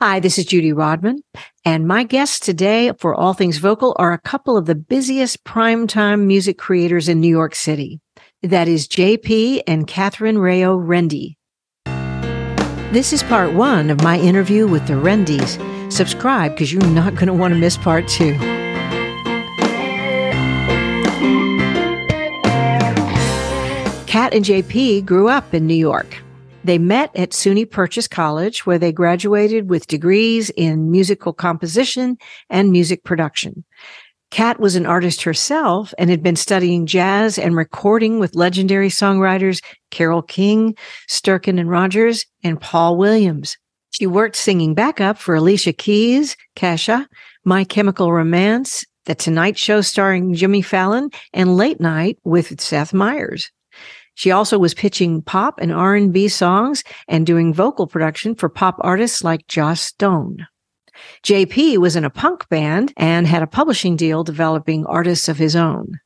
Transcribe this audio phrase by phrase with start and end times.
[0.00, 1.24] Hi, this is Judy Rodman,
[1.64, 6.24] and my guests today for All Things Vocal are a couple of the busiest primetime
[6.24, 7.98] music creators in New York City.
[8.40, 11.34] That is JP and Kathryn Raio Rende.
[12.92, 15.58] This is part one of my interview with the Rendes.
[15.92, 18.38] Subscribe because you're not going to want to miss part two.
[24.06, 26.18] Kat and JP grew up in New York.
[26.64, 32.18] They met at SUNY Purchase College, where they graduated with degrees in musical composition
[32.50, 33.64] and music production.
[34.30, 39.62] Kat was an artist herself and had been studying jazz and recording with legendary songwriters
[39.90, 40.76] Carole King,
[41.08, 43.56] Sterkin and Rogers, and Paul Williams.
[43.90, 47.06] She worked singing backup for Alicia Keys, Kesha,
[47.44, 53.50] My Chemical Romance, The Tonight Show starring Jimmy Fallon, and Late Night with Seth Meyers.
[54.18, 59.22] She also was pitching pop and R&B songs and doing vocal production for pop artists
[59.22, 60.44] like Joss Stone.
[61.22, 65.54] JP was in a punk band and had a publishing deal developing artists of his
[65.54, 66.00] own.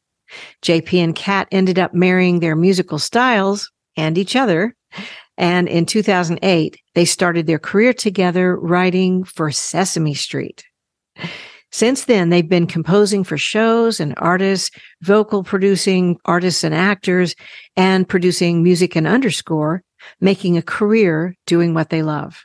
[0.60, 4.76] JP and Kat ended up marrying their musical styles and each other.
[5.38, 10.64] And in 2008, they started their career together writing for Sesame Street.
[11.72, 14.70] Since then, they've been composing for shows and artists,
[15.00, 17.34] vocal producing artists and actors,
[17.76, 19.82] and producing music and underscore,
[20.20, 22.44] making a career doing what they love.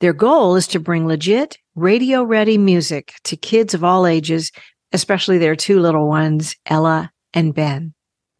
[0.00, 4.52] Their goal is to bring legit, radio ready music to kids of all ages,
[4.92, 7.94] especially their two little ones, Ella and Ben.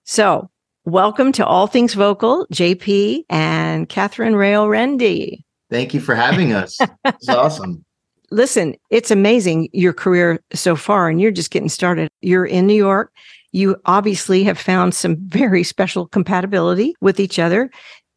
[0.05, 0.51] So,
[0.85, 5.43] welcome to All Things Vocal, JP and Kathryn Raio Rende.
[5.71, 6.79] Thank you for having us.
[7.07, 7.87] It's awesome
[8.31, 12.09] listen, it's amazing your career so far, and you're just getting started.
[12.21, 13.13] You're in New York.
[13.53, 17.71] You obviously have found some very special compatibility with each other.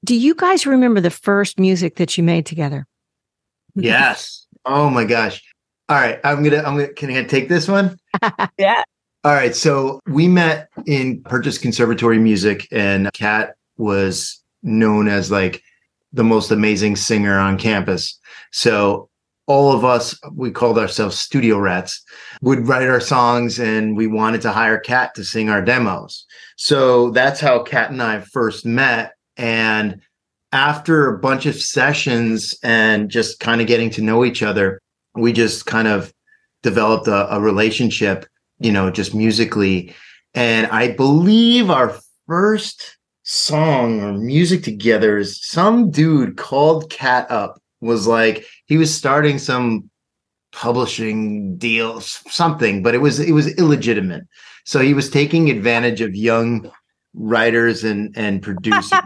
[0.04, 2.88] Do you guys remember the first music that you made together?
[3.76, 4.44] Yes.
[4.70, 5.42] Oh my gosh.
[5.88, 6.20] All right.
[6.26, 7.98] I'm gonna I'm gonna can I take this one?
[8.58, 8.84] yeah.
[9.24, 9.56] All right.
[9.56, 15.64] So we met in Purchase Conservatory Music, and Kat was known as like
[16.12, 18.20] the most amazing singer on campus.
[18.52, 19.10] So
[19.48, 22.02] all of us, we called ourselves studio rats,
[22.42, 26.26] would write our songs and we wanted to hire Kat to sing our demos.
[26.58, 29.14] So that's how Kat and I first met.
[29.38, 30.02] And
[30.52, 34.82] after a bunch of sessions and just kind of getting to know each other,
[35.16, 36.14] we just kind of
[36.62, 38.26] developed a, a relationship,
[38.60, 39.96] you know, just musically.
[40.34, 41.98] And I believe our
[42.28, 48.94] first song or music together is some dude called Kat up was like he was
[48.94, 49.90] starting some
[50.52, 54.24] publishing deal something but it was it was illegitimate.
[54.66, 56.72] So he was taking advantage of young
[57.14, 58.92] writers and and producers.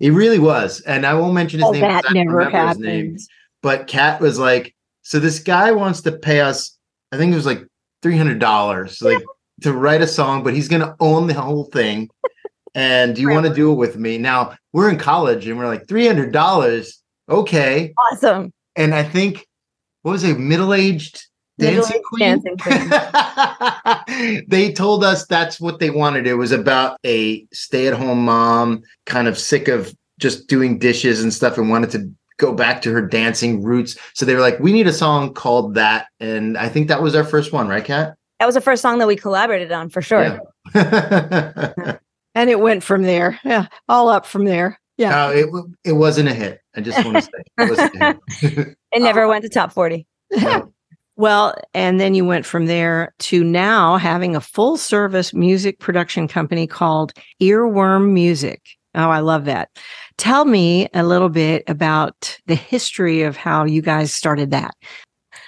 [0.00, 3.16] It really was and i won't mention his oh, name that never happened name,
[3.62, 6.76] but kat was like so this guy wants to pay us
[7.12, 7.64] i think it was like
[8.02, 9.22] $300 like
[9.62, 12.10] to write a song but he's going to own the whole thing
[12.74, 14.18] and do you want to do it with me?
[14.18, 16.94] Now we're in college and we're like $300
[17.28, 17.92] okay.
[18.12, 18.52] Awesome.
[18.76, 19.46] And I think
[20.02, 21.26] what was a middle-aged
[21.58, 22.20] dancing queen?
[22.20, 24.44] Dancing queen.
[24.48, 26.26] they told us that's what they wanted.
[26.26, 31.58] It was about a stay-at-home mom, kind of sick of just doing dishes and stuff,
[31.58, 33.96] and wanted to go back to her dancing roots.
[34.14, 37.14] So they were like, "We need a song called that," and I think that was
[37.14, 38.14] our first one, right, Kat?
[38.40, 40.40] That was the first song that we collaborated on for sure.
[40.74, 41.72] Yeah.
[42.34, 43.38] and it went from there.
[43.44, 44.78] Yeah, all up from there.
[44.96, 45.26] Yeah.
[45.26, 45.46] Uh, it
[45.84, 46.60] it wasn't a hit.
[46.76, 47.30] I just want to say
[48.42, 50.06] it, it never went to top 40.
[51.16, 56.26] well, and then you went from there to now having a full service music production
[56.26, 58.62] company called Earworm Music.
[58.94, 59.70] Oh, I love that.
[60.18, 64.74] Tell me a little bit about the history of how you guys started that.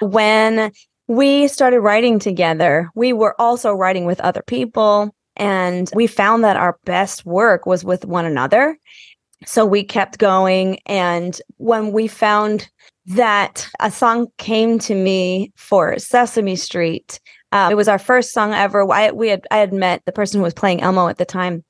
[0.01, 0.73] When
[1.07, 5.15] we started writing together, we were also writing with other people.
[5.37, 8.79] And we found that our best work was with one another
[9.45, 10.79] so we kept going.
[10.87, 12.69] And when we found
[13.07, 17.21] that a song came to me for Sesame Street,
[17.53, 18.91] uh, it was our first song ever.
[18.91, 21.65] I, we had I had met the person who was playing Elmo at the time,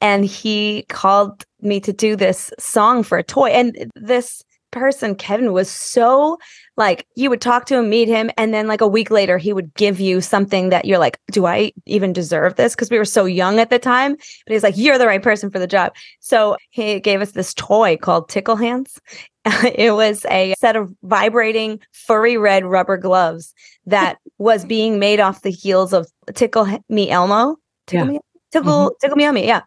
[0.00, 3.48] and he called me to do this song for a toy.
[3.48, 4.42] And this
[4.74, 6.38] person, Kevin, was so
[6.76, 9.52] like you would talk to him, meet him, and then like a week later, he
[9.52, 12.74] would give you something that you're like, do I even deserve this?
[12.74, 14.16] Because we were so young at the time.
[14.16, 15.94] But he's like, you're the right person for the job.
[16.20, 19.00] So he gave us this toy called Tickle Hands.
[19.74, 23.54] it was a set of vibrating furry red rubber gloves
[23.86, 27.56] that was being made off the heels of Tickle Me Elmo.
[27.86, 28.12] Tickle yeah.
[28.12, 28.94] Me, Tickle, mm-hmm.
[29.00, 29.40] Tickle Me Elmo.
[29.40, 29.60] Yeah.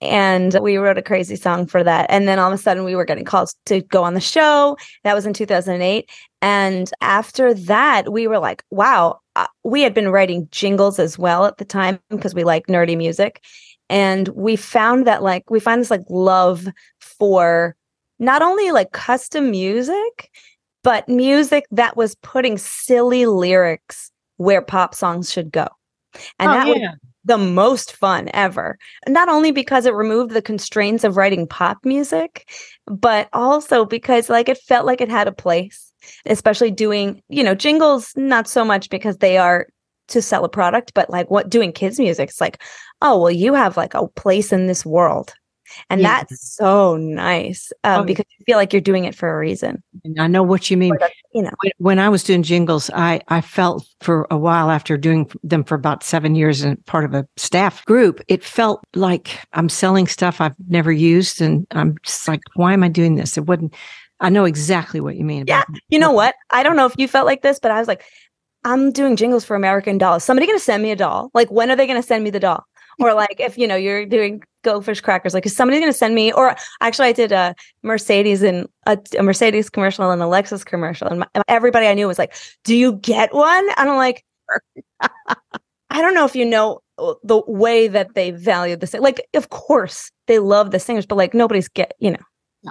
[0.00, 2.06] And we wrote a crazy song for that.
[2.08, 4.76] And then all of a sudden, we were getting calls to go on the show.
[5.04, 6.10] That was in 2008.
[6.42, 11.44] And after that, we were like, wow, uh, we had been writing jingles as well
[11.44, 13.42] at the time because we like nerdy music.
[13.90, 16.68] And we found that, like, we find this like love
[17.00, 17.76] for
[18.18, 20.30] not only like custom music,
[20.82, 25.66] but music that was putting silly lyrics where pop songs should go.
[26.38, 26.94] And Oh, that was yeah.
[27.30, 28.76] The most fun ever.
[29.06, 32.50] Not only because it removed the constraints of writing pop music,
[32.88, 35.92] but also because like it felt like it had a place,
[36.26, 39.68] especially doing, you know, jingles not so much because they are
[40.08, 42.60] to sell a product, but like what doing kids music, it's like,
[43.00, 45.32] oh, well, you have like a place in this world.
[45.88, 46.24] And Yeah.
[46.24, 49.84] that's so nice um, Oh, because you feel like you're doing it for a reason.
[50.18, 50.96] I know what you mean.
[51.32, 54.96] You know, When- When I was doing jingles, I, I felt for a while after
[54.96, 59.38] doing them for about seven years and part of a staff group, it felt like
[59.52, 61.40] I'm selling stuff I've never used.
[61.40, 63.36] And I'm just like, why am I doing this?
[63.38, 63.74] It wouldn't,
[64.18, 65.44] I know exactly what you mean.
[65.46, 65.62] Yeah.
[65.62, 66.34] About You know what?
[66.50, 68.04] I don't know if you felt like this, but I was like,
[68.64, 70.16] I'm doing jingles for American Doll.
[70.16, 71.30] Is somebody going to send me a doll?
[71.32, 72.64] Like, when are they going to send me the doll?
[73.00, 76.14] Or like, if you know you're doing Goldfish crackers, like, is somebody going to send
[76.14, 76.32] me?
[76.32, 81.08] Or actually, I did a Mercedes and a, a Mercedes commercial and a Lexus commercial,
[81.08, 82.34] and my, everybody I knew was like,
[82.64, 84.24] "Do you get one?" And I'm like,
[85.90, 89.26] I don't know if you know uh, the way that they value sing- like.
[89.34, 92.18] Of course, they love the singers, but like nobody's get you know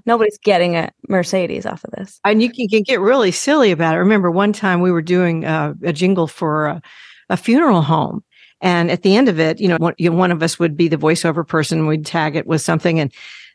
[0.05, 2.19] nobody's getting a Mercedes off of this.
[2.25, 3.99] and you can, can get really silly about it.
[3.99, 6.81] Remember one time we were doing uh, a jingle for a,
[7.29, 8.23] a funeral home.
[8.61, 10.75] And at the end of it, you know, one, you know, one of us would
[10.75, 11.87] be the voiceover person.
[11.87, 12.99] We'd tag it with something.
[12.99, 13.13] And,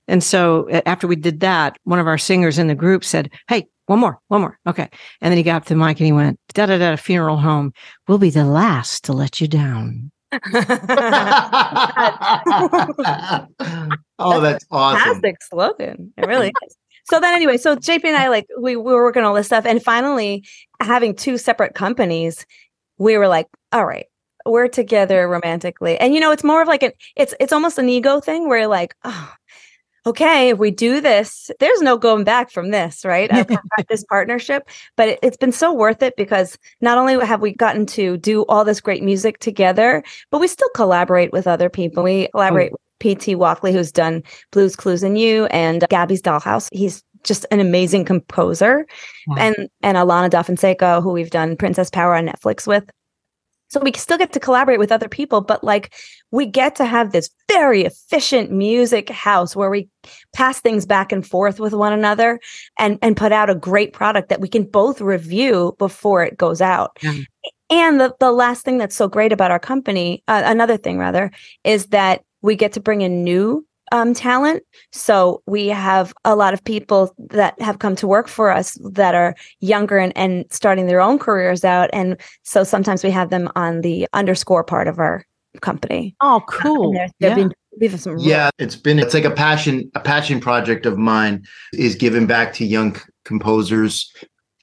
[0.08, 3.30] and so uh, after we did that, one of our singers in the group said,
[3.48, 4.58] Hey, one more, one more.
[4.66, 4.88] Okay.
[5.20, 7.36] And then he got up to the mic and he went, da da da, funeral
[7.36, 7.72] home.
[8.08, 10.10] We'll be the last to let you down.
[10.32, 10.40] oh,
[14.40, 15.00] that's awesome.
[15.00, 16.12] Fantastic slogan.
[16.16, 16.76] It really is.
[17.04, 19.46] So then anyway, so JP and I like we, we were working on all this
[19.46, 20.44] stuff and finally
[20.80, 22.46] having two separate companies,
[22.96, 24.06] we were like, all right,
[24.46, 25.98] we're together romantically.
[25.98, 28.58] And you know, it's more of like an it's it's almost an ego thing where
[28.58, 29.32] you're like, oh,
[30.06, 33.30] okay, if we do this, there's no going back from this, right?
[33.88, 37.86] This partnership, but it, it's been so worth it because not only have we gotten
[37.86, 42.02] to do all this great music together, but we still collaborate with other people.
[42.02, 42.30] We oh.
[42.30, 43.34] collaborate with P.T.
[43.34, 46.68] Walkley, who's done Blues Clues and You, and Gabby's Dollhouse.
[46.72, 48.86] He's just an amazing composer,
[49.26, 49.36] Wow.
[49.38, 52.84] and and Alana Da Fonseca, who we've done Princess Power on Netflix with.
[53.74, 55.92] So we still get to collaborate with other people, but like
[56.30, 59.88] we get to have this very efficient music house where we
[60.32, 62.38] pass things back and forth with one another
[62.78, 66.60] and and put out a great product that we can both review before it goes
[66.60, 66.96] out.
[67.02, 67.14] Yeah.
[67.68, 71.32] And the the last thing that's so great about our company, uh, another thing rather,
[71.64, 74.62] is that we get to bring in new um, talent.
[74.92, 79.14] So we have a lot of people that have come to work for us that
[79.14, 81.90] are younger and, and starting their own careers out.
[81.92, 85.24] And so sometimes we have them on the underscore part of our
[85.60, 86.16] company.
[86.20, 86.92] Oh, And cool.
[86.92, 87.34] they're- they've Yeah.
[87.34, 90.86] been we have some real- Yeah, it's been it's like a passion a passion project
[90.86, 91.42] of mine
[91.72, 94.12] is giving back to young c- composers,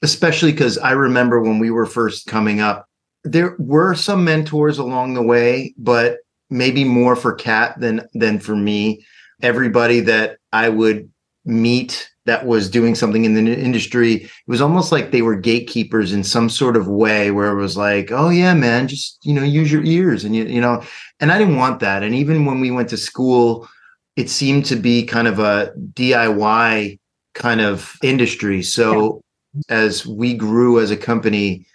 [0.02, 2.86] especially because I remember when we were first coming up,
[3.22, 6.18] there were some mentors along the way, but
[6.52, 9.04] maybe more for Kat than than for me.
[9.42, 11.10] Everybody that I would
[11.44, 16.12] meet that was doing something in the industry, it was almost like they were gatekeepers
[16.12, 19.42] in some sort of way where it was like, oh yeah, man, just you know,
[19.42, 20.82] use your ears and you you know,
[21.18, 22.02] and I didn't want that.
[22.02, 23.68] And even when we went to school,
[24.16, 26.98] it seemed to be kind of a DIY
[27.34, 28.62] kind of industry.
[28.62, 29.22] So
[29.68, 31.66] as we grew as a company,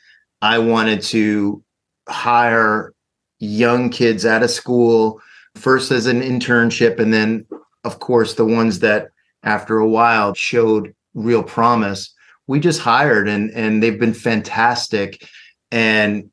[0.42, 1.63] I wanted to
[2.08, 2.94] hire
[3.39, 5.22] young kids out of school
[5.56, 7.46] first as an internship and then
[7.84, 9.08] of course the ones that
[9.44, 12.13] after a while showed real promise
[12.48, 15.27] we just hired and and they've been fantastic
[15.72, 16.29] and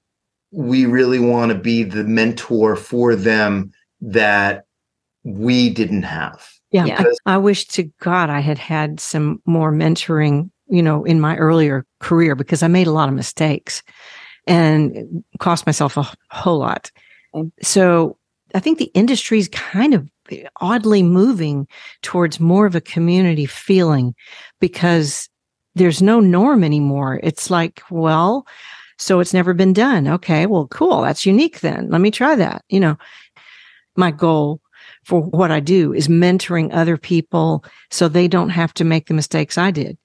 [0.50, 4.64] we really want to be the mentor for them that
[5.24, 6.86] we didn't have Yeah.
[6.86, 7.04] Yeah.
[7.24, 11.36] I, I wish to God I had had some more mentoring, you know, in my
[11.36, 13.80] earlier career because I made a lot of mistakes
[14.46, 16.90] and cost myself a whole lot.
[17.62, 18.16] So
[18.54, 20.08] I think the industry is kind of
[20.60, 21.66] oddly moving
[22.02, 24.14] towards more of a community feeling
[24.60, 25.28] because
[25.74, 27.20] there's no norm anymore.
[27.22, 28.46] It's like, well,
[28.98, 30.06] so it's never been done.
[30.06, 31.02] Okay, well, cool.
[31.02, 31.90] That's unique then.
[31.90, 32.64] Let me try that.
[32.68, 32.96] You know,
[33.96, 34.60] my goal
[35.04, 39.14] for what I do is mentoring other people so they don't have to make the
[39.14, 39.98] mistakes I did.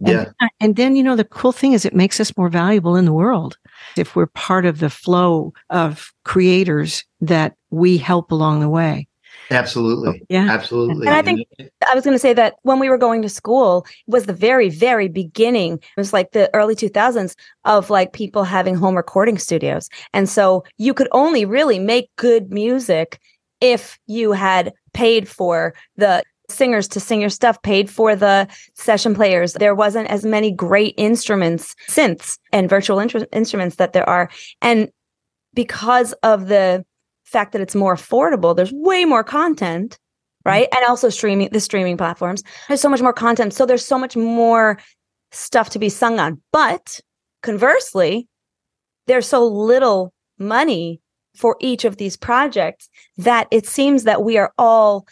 [0.00, 2.96] yeah And, and then, you know, the cool thing is it makes us more valuable
[2.96, 3.58] in the world
[3.96, 9.08] if we're part of the flow of creators that we help along the way.
[9.50, 10.20] Absolutely.
[10.22, 10.48] Oh, yeah.
[10.50, 11.06] Absolutely.
[11.06, 13.86] And I think I was going to say that when we were going to school
[14.06, 15.74] was the very, very beginning.
[15.74, 19.88] It was like the early 2000s of like people having home recording studios.
[20.12, 23.20] And so you could only really make good music
[23.60, 29.14] if you had paid for the singers to sing your stuff, paid for the session
[29.14, 29.54] players.
[29.54, 34.30] There wasn't as many great instruments, synths, and virtual instruments that there are.
[34.62, 34.90] And
[35.54, 36.84] because of the
[37.24, 40.48] fact that it's more affordable, there's way more content, mm-hmm.
[40.48, 40.68] right?
[40.74, 42.42] And also streaming, the streaming platforms.
[42.68, 43.52] There's so much more content.
[43.52, 44.78] So there's so much more
[45.32, 46.40] stuff to be sung on.
[46.52, 47.00] But
[47.42, 48.28] conversely,
[49.06, 51.00] there's so little money
[51.34, 52.88] for each of these projects
[53.18, 55.06] that it seems that we are all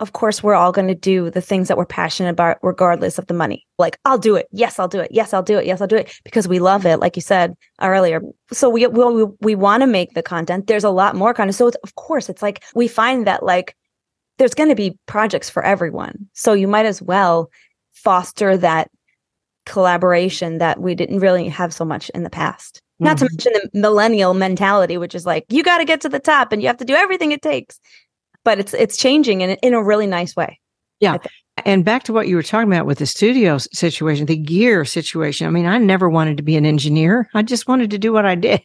[0.00, 3.26] of course we're all going to do the things that we're passionate about regardless of
[3.26, 3.66] the money.
[3.78, 4.48] Like i'll do it.
[4.50, 5.12] Yes i'll do it.
[5.12, 5.66] Yes i'll do it.
[5.66, 6.12] Yes i'll do it.
[6.24, 8.20] Because we love it like you said earlier.
[8.50, 10.66] So we we, we want to make the content.
[10.66, 11.54] There's a lot more content.
[11.54, 13.76] So it's, of course it's like we find that like
[14.38, 16.28] there's going to be projects for everyone.
[16.32, 17.50] So you might as well
[17.92, 18.90] foster that
[19.66, 22.80] collaboration that we didn't really have so much in the past.
[22.98, 23.32] Not to mm-hmm.
[23.32, 26.60] mention the millennial mentality, which is like you got to get to the top and
[26.60, 27.80] you have to do everything it takes.
[28.44, 30.58] But it's it's changing in in a really nice way.
[31.00, 31.16] Yeah.
[31.66, 35.46] And back to what you were talking about with the studio situation, the gear situation.
[35.46, 37.28] I mean, I never wanted to be an engineer.
[37.34, 38.62] I just wanted to do what I did.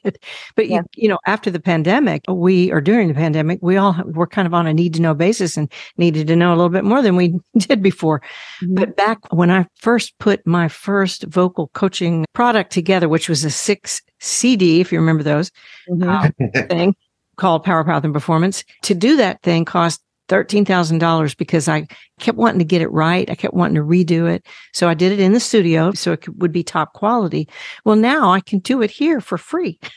[0.55, 0.77] But Yeah.
[0.77, 4.45] you, you know, after the pandemic, we or during the pandemic, we all were kind
[4.45, 7.01] of on a need to know basis and needed to know a little bit more
[7.01, 8.21] than we did before.
[8.69, 13.49] But back when I first put my first vocal coaching product together, which was a
[13.49, 15.51] six CD, if you remember those,
[15.89, 16.69] Mhm.
[16.69, 16.95] thing
[17.37, 18.63] called Power Path and Performance.
[18.83, 21.87] To do that thing cost $13,000 because I
[22.19, 23.29] kept wanting to get it right.
[23.29, 24.45] I kept wanting to redo it.
[24.73, 27.47] So I did it in the studio so it could, would be top quality.
[27.83, 29.79] Well, now I can do it here for free.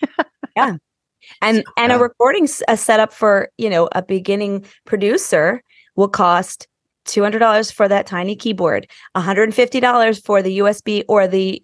[0.56, 0.76] Yeah.
[1.40, 5.62] And and a recording a setup for you know a beginning producer
[5.94, 6.66] will cost
[7.06, 11.62] $200 for that tiny keyboard $150 for the usb or the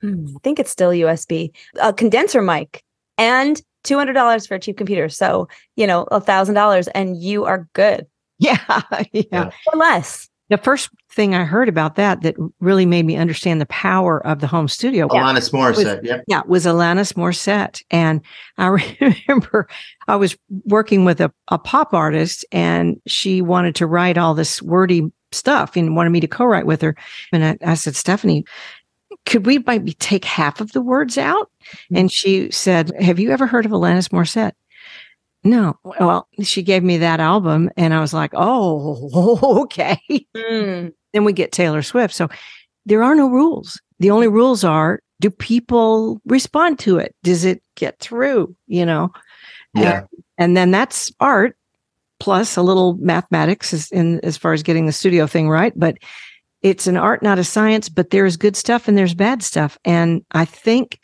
[0.00, 2.82] hmm, i think it's still usb a condenser mic
[3.18, 8.06] and $200 for a cheap computer so you know $1000 and you are good
[8.38, 8.58] Yeah.
[9.12, 9.22] yeah.
[9.32, 9.50] Yeah.
[9.72, 13.66] or less The first thing I heard about that that really made me understand the
[13.66, 16.04] power of the home studio Alanis Morissette.
[16.04, 16.24] Yep.
[16.28, 17.82] Yeah, it was Alanis Morissette.
[17.90, 18.20] And
[18.58, 18.66] I
[19.28, 19.66] remember
[20.06, 24.60] I was working with a, a pop artist and she wanted to write all this
[24.60, 26.94] wordy stuff and wanted me to co-write with her.
[27.32, 28.44] And I, I said, Stephanie,
[29.26, 31.50] could we maybe take half of the words out?
[31.94, 34.52] And she said, Have you ever heard of Alanis Morissette?
[35.44, 35.78] No.
[35.84, 40.00] Well, she gave me that album and I was like, Oh, okay
[40.34, 42.14] Mm, then we get Taylor Swift.
[42.14, 42.28] So
[42.86, 43.80] there are no rules.
[43.98, 47.14] The only rules are do people respond to it?
[47.22, 48.54] Does it get through?
[48.66, 49.12] You know?
[49.74, 50.04] Yeah.
[50.38, 51.56] And then that's art
[52.20, 55.72] plus a little mathematics in as far as getting the studio thing right.
[55.76, 55.98] But
[56.62, 59.78] it's an art, not a science, but there's good stuff and there's bad stuff.
[59.84, 60.98] And I think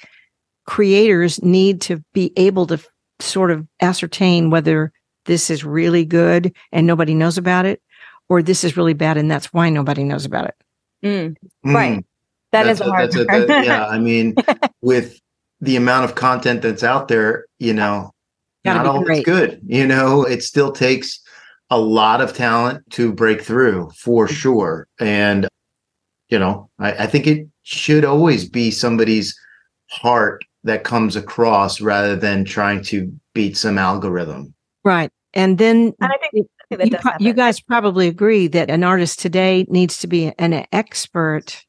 [0.67, 2.79] creators need to be able to
[3.21, 4.93] sort of ascertain whether
[5.27, 7.81] this is really good and nobody knows about it
[8.29, 10.55] or this is really bad and that's why nobody knows about it.
[11.05, 11.37] mm.
[11.65, 11.75] Mm.
[11.75, 12.05] Right.
[12.53, 13.49] That is That's a hard that's part.
[13.49, 14.35] that- yeah, I mean,
[14.83, 15.19] with
[15.61, 18.11] the amount of content that's out there, you know,
[18.65, 19.19] Gotta not all great.
[19.19, 19.61] it's good.
[19.65, 21.21] You know, it still takes
[21.71, 24.35] a lot of talent to break through for Mm-hmm.
[24.35, 24.87] sure.
[25.01, 25.49] And,
[26.29, 29.39] you know, I, I think it should always be somebody's
[29.91, 34.55] heart that comes across rather than trying to beat some algorithm.
[34.85, 35.11] Right.
[35.35, 39.19] And then And I think, that you, pro- you guys probably agree that an artist
[39.19, 41.65] today needs to be an expert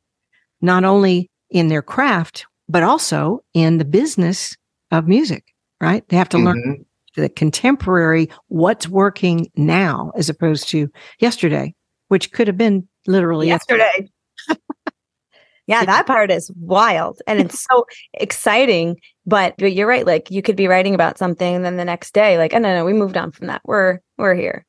[0.62, 4.56] not only in their craft but also in the business
[4.92, 6.86] of music right they have to learn Mhm.
[7.16, 10.90] The contemporary what's working now as opposed to
[11.20, 11.74] yesterday
[12.14, 14.08] which could have been literally yesterday.
[15.68, 18.98] yeah, that part is wild and it's so exciting.
[19.26, 20.06] But, but you're right.
[20.06, 22.72] Like you could be writing about something, and then the next day, like, oh no,
[22.72, 23.62] no, we moved on from that.
[23.66, 24.64] We're we're here.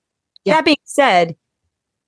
[0.46, 0.54] Yeah.
[0.54, 1.36] That being said,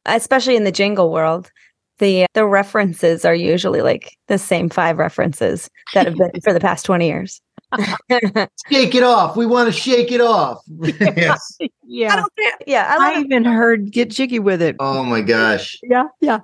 [0.06, 1.50] especially in the jingle world,
[1.98, 6.60] the the references are usually like the same five references that have been for the
[6.60, 7.42] past 20 years.
[7.73, 7.96] I
[8.70, 9.37] Shake it off.
[9.37, 10.62] We want to shake it off.
[10.80, 11.58] yes.
[11.85, 12.32] yeah don't.
[12.66, 13.26] Yeah, I I love it.
[13.26, 15.78] even heard get jiggy with it Oh my gosh.
[15.82, 16.40] yeah yeah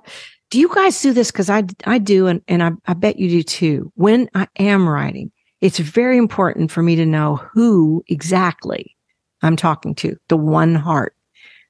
[0.49, 3.29] do you guys do this because i i do and, and I, I bet you
[3.29, 8.95] do too when i am writing it's very important for me to know who exactly
[9.41, 11.15] i'm talking to the one heart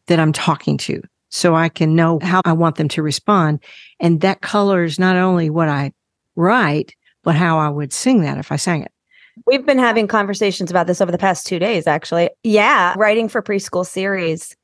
[0.08, 3.64] that i'm talking to so i can know how i want them to respond
[4.00, 5.92] and that colors not only what i
[6.36, 6.94] write
[7.24, 8.92] but how i would sing that if i sang it
[9.48, 12.30] We've been having conversations about this over the past two days, actually.
[12.44, 14.56] Yeah, writing for preschool series.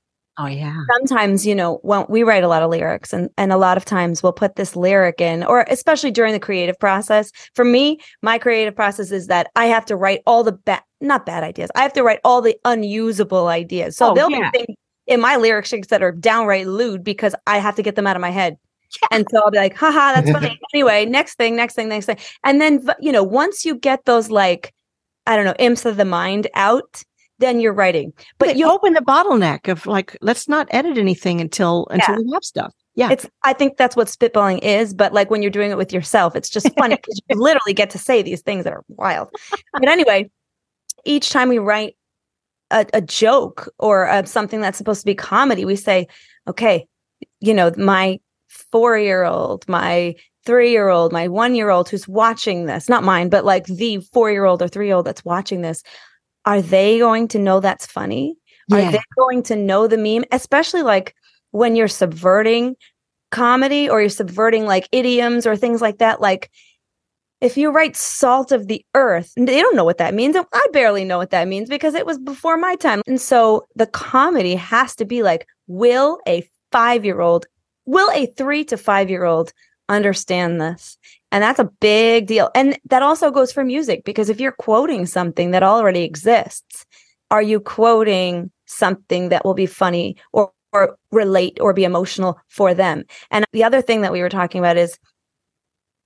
[0.42, 0.84] Oh yeah.
[0.94, 3.84] sometimes you know when we write a lot of lyrics and and a lot of
[3.84, 8.38] times we'll put this lyric in or especially during the creative process for me my
[8.38, 11.82] creative process is that i have to write all the bad not bad ideas i
[11.82, 14.50] have to write all the unusable ideas so Oh, there'll yeah.
[14.50, 17.96] be things in my lyric sheets that are downright lewd because i have to get
[17.98, 18.56] them out of my head
[19.12, 20.60] and so i'll be like haha that's funny.
[20.74, 22.18] Anyway next thing next thing next thing.
[22.44, 24.74] And then you know once you get those like
[25.26, 27.04] i don't know imps of the mind out
[27.40, 28.14] then you're writing.
[28.38, 32.44] But you open the bottleneck of like, let's not edit anything until until we have
[32.44, 32.74] stuff.
[32.96, 33.12] Yeah.
[33.12, 36.36] it's i think that's what spitballing is but like when you're doing it with yourself
[36.36, 39.30] it's just funny because you literally get to say these things that are wild.
[39.72, 40.30] But anyway
[41.06, 41.96] each time we write
[42.72, 46.08] a, a joke or uh, something that's supposed to be comedy we say
[46.46, 46.88] okay
[47.40, 48.20] you know my
[48.50, 50.14] four year old my
[50.46, 54.00] three year old my one year old who's watching this not mine but like the
[54.14, 55.84] four year old or three year old that's watching this
[56.46, 58.36] are they going to know that's funny?
[58.72, 60.26] Are they going to know the meme?
[60.32, 61.16] Especially like
[61.52, 62.76] when you're subverting
[63.32, 66.50] comedy or you're subverting like idioms or things like that like
[67.42, 71.06] if you write salt of the earth they don't know what that means i barely
[71.06, 73.04] know what that means because it was before my time.
[73.06, 77.46] And so the comedy has to be like will a 5 year old
[77.90, 79.52] will a 3 to 5 year old
[79.90, 80.98] understand this
[81.32, 85.06] and that's a big deal and that also goes for music because if you're quoting
[85.08, 86.86] something that already exists
[87.32, 92.74] are you quoting something that will be funny or or relate or be emotional for
[92.74, 93.04] them.
[93.32, 94.98] And the other thing that we were talking about is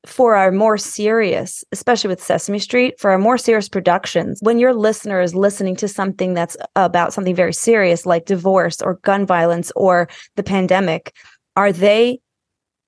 [0.05, 4.73] for our more serious, especially with Sesame Street, for our more serious productions, when your
[4.73, 9.71] listener is listening to something that's about something very serious like divorce or gun violence
[9.77, 11.15] or the pandemic,
[11.55, 12.19] are they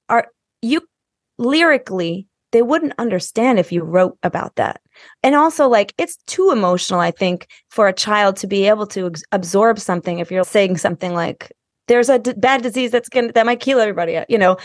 [0.09, 0.27] are
[0.61, 0.81] you
[1.37, 4.79] lyrically they wouldn't understand if you wrote about that.
[5.23, 9.07] And also like it's too emotional I think for a child to be able to
[9.07, 11.51] ex- absorb something if you're saying something like
[11.87, 14.57] there's a d- bad disease that's to that might kill everybody, uh, you know.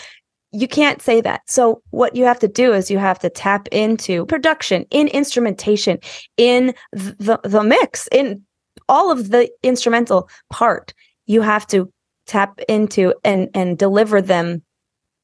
[0.52, 1.42] You can't say that.
[1.46, 5.98] So what you have to do is you have to tap into production, in instrumentation,
[6.36, 8.44] in the the mix, in
[8.88, 10.92] all of the instrumental part.
[11.26, 11.92] You have to
[12.30, 14.62] tap into and and deliver them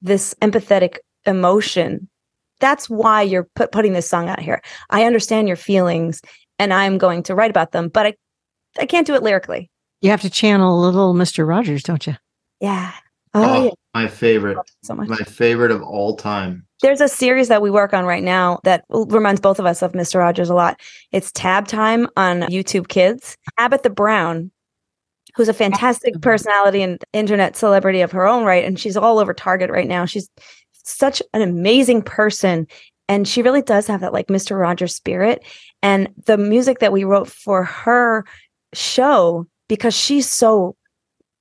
[0.03, 2.09] this empathetic emotion.
[2.61, 4.61] That's why you're put, putting this song out here.
[4.91, 6.21] I understand your feelings
[6.59, 8.15] and I'm going to write about them, but I
[8.79, 9.71] I can't do it lyrically.
[10.03, 11.47] You have to channel a little Mr.
[11.47, 12.17] Rogers, don't you?
[12.61, 12.93] Yeah.
[13.35, 13.71] Oh, Oh, yeah.
[13.95, 15.09] my favorite, So much.
[15.09, 16.67] my favorite of all time.
[16.83, 19.93] There's a series that we work on right now that reminds both of us of
[19.93, 20.21] Mr.
[20.21, 20.79] Rogers a lot.
[21.13, 23.37] It's Tab Time on YouTube Kids.
[23.59, 24.51] Tabitha Brown,
[25.37, 29.35] who's a fantastic personality and internet celebrity of her own right, and she's all over
[29.35, 30.05] Target right now.
[30.05, 30.29] She's
[30.73, 32.67] such an amazing person.
[33.09, 34.59] And she really does have that like Mr.
[34.59, 35.45] Rogers spirit.
[35.83, 38.25] And the music that we wrote for her
[38.73, 40.77] show, because she's so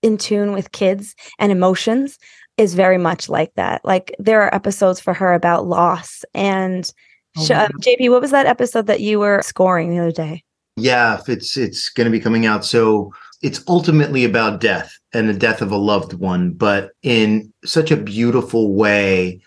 [0.04, 2.20] in tune with kids and emotions,
[2.58, 3.84] is very much like that.
[3.84, 6.92] Like there are episodes for her about loss and
[7.38, 10.44] Oh, sh- um, JP, what was that episode that you were scoring the other day?
[10.78, 12.66] Yeah, it's it's going to be coming out.
[12.66, 17.91] So it's ultimately about death and the death of a loved one, but in such
[17.91, 19.41] a beautiful way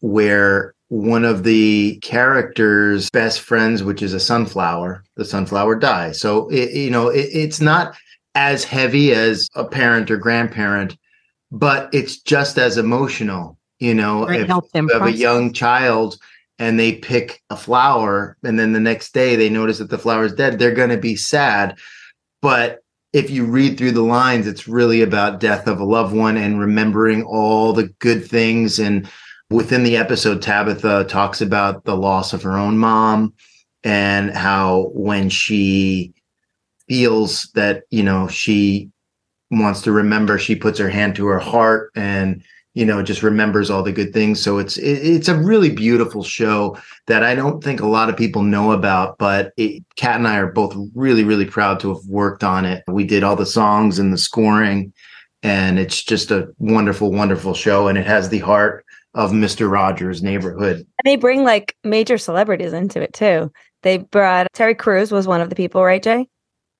[0.00, 6.20] where one of the characters' best friends, which is a sunflower, the sunflower dies.
[6.20, 7.96] So it, you know, it, it's not
[8.34, 10.98] as heavy as a parent or grandparent,
[11.50, 13.56] but it's just as emotional.
[13.78, 16.18] You know, if you have a young child
[16.58, 20.24] and they pick a flower and then the next day they notice that the flower
[20.24, 21.78] is dead, they're going to be sad.
[22.42, 22.81] But
[23.12, 26.58] if you read through the lines, it's really about death of a loved one and
[26.58, 28.78] remembering all the good things.
[28.78, 29.08] And
[29.50, 33.34] within the episode, Tabitha talks about the loss of her own mom
[33.84, 36.14] and how when she
[36.88, 38.90] feels that, you know, she
[39.50, 42.42] wants to remember, she puts her hand to her heart and
[42.74, 46.22] you know just remembers all the good things so it's it, it's a really beautiful
[46.22, 50.28] show that i don't think a lot of people know about but it, kat and
[50.28, 53.46] i are both really really proud to have worked on it we did all the
[53.46, 54.92] songs and the scoring
[55.42, 60.22] and it's just a wonderful wonderful show and it has the heart of mr rogers
[60.22, 63.52] neighborhood And they bring like major celebrities into it too.
[63.82, 66.28] They brought Terry Crews was one of the people, right, Jay?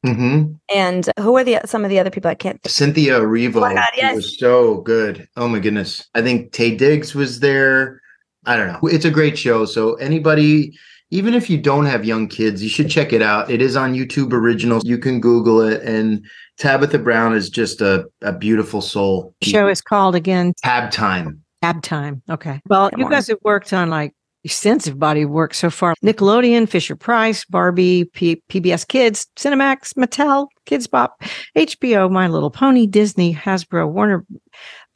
[0.05, 2.31] Hmm And who are the some of the other people?
[2.31, 2.61] I can't.
[2.63, 2.73] Think.
[2.73, 4.17] cynthia erivo Oh God, yes.
[4.17, 8.01] was so good oh my goodness i think taye diggs was there
[8.47, 10.73] i don't know it's a great show so anybody
[11.11, 13.51] even if you don't have young kids, you should check it out.
[13.51, 14.83] It is on YouTube Originals.
[14.87, 15.83] You can Google it.
[15.83, 16.25] And
[16.57, 19.35] Tabitha Brown is just a, a beautiful soul.
[19.43, 21.43] The show is called again Tab Time.
[21.61, 22.23] Tab Time.
[22.31, 22.63] Okay.
[22.67, 23.13] Well, Come you on.
[23.13, 25.95] guys have worked on like extensive body of work so far.
[26.03, 30.49] Nickelodeon, Fisher Price, Barbie, P- PBS Kids, Cinemax, Mattel.
[30.67, 31.21] Kidz Bop,
[31.57, 34.25] HBO, My Little Pony, Disney, Hasbro, Warner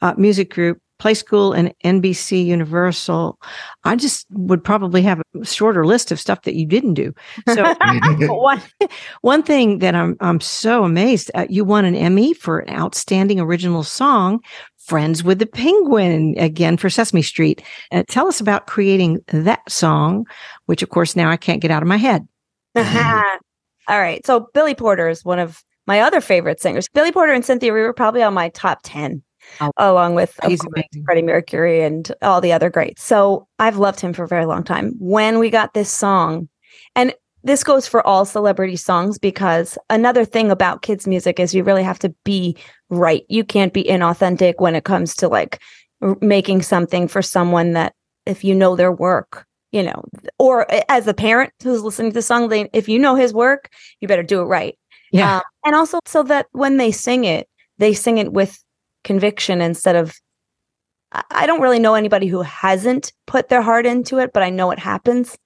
[0.01, 3.37] uh, Music Group, Play School, and NBC Universal.
[3.83, 7.13] I just would probably have a shorter list of stuff that you didn't do.
[7.53, 7.63] So
[8.33, 8.61] one,
[9.21, 13.39] one thing that I'm I'm so amazed at, you won an Emmy for an outstanding
[13.39, 14.39] original song
[14.87, 17.61] Friends with the Penguin again for Sesame Street.
[17.91, 20.25] Uh, tell us about creating that song,
[20.67, 22.25] which of course now I can't get out of my head.
[22.75, 24.25] All right.
[24.25, 26.87] So Billy Porter is one of my other favorite singers.
[26.93, 29.21] Billy Porter and Cynthia were probably on my top 10,
[29.59, 30.57] oh, along with course,
[31.03, 33.03] Freddie Mercury and all the other greats.
[33.03, 34.93] So I've loved him for a very long time.
[34.99, 36.47] When we got this song,
[37.47, 41.83] this goes for all celebrity songs because another thing about kids music is you really
[41.83, 42.55] have to be
[42.89, 43.23] right.
[43.29, 45.61] You can't be inauthentic when it comes to like
[46.01, 47.93] r- making something for someone that
[48.25, 50.03] if you know their work, you know,
[50.37, 53.69] or as a parent who's listening to the song, they, if you know his work,
[54.01, 54.77] you better do it right.
[55.11, 55.37] Yeah.
[55.37, 58.61] Um, and also so that when they sing it, they sing it with
[59.03, 60.13] conviction instead of
[61.31, 64.71] I don't really know anybody who hasn't put their heart into it, but I know
[64.71, 65.37] it happens.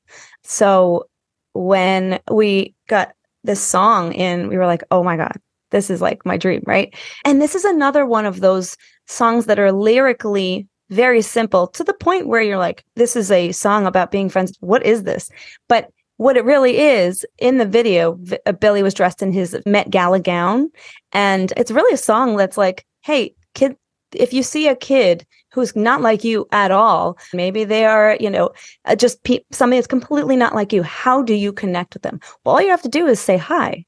[0.43, 1.05] So
[1.53, 5.37] when we got this song in, we were like, oh my God,
[5.71, 6.93] this is like my dream, right?
[7.25, 11.93] And this is another one of those songs that are lyrically very simple to the
[11.93, 14.55] point where you're like, this is a song about being friends.
[14.59, 15.29] What is this?
[15.67, 19.89] But what it really is in the video, uh, Billy was dressed in his Met
[19.89, 20.69] Gala gown.
[21.13, 23.75] And it's really a song that's like, hey, kid,
[24.13, 27.17] if you see a kid who's not like you at all.
[27.33, 28.51] Maybe they are, you know,
[28.85, 30.83] uh, just pe- somebody that's completely not like you.
[30.83, 32.19] How do you connect with them?
[32.43, 33.85] Well, all you have to do is say hi.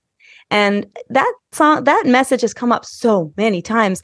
[0.51, 4.01] And that song, that message has come up so many times,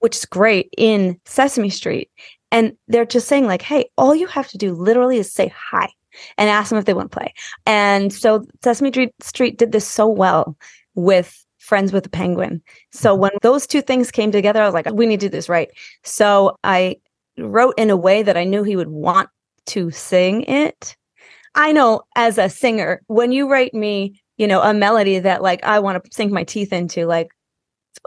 [0.00, 2.10] which is great in Sesame Street.
[2.50, 5.88] And they're just saying, like, hey, all you have to do literally is say hi
[6.38, 7.34] and ask them if they want to play.
[7.66, 10.56] And so Sesame Street did this so well
[10.94, 12.62] with friends with a penguin.
[12.92, 13.22] So mm-hmm.
[13.22, 15.68] when those two things came together, I was like, we need to do this right.
[16.04, 16.96] So I
[17.36, 19.28] wrote in a way that I knew he would want
[19.66, 20.96] to sing it.
[21.54, 25.64] I know as a singer, when you write me, you know, a melody that like
[25.64, 27.28] I want to sink my teeth into, like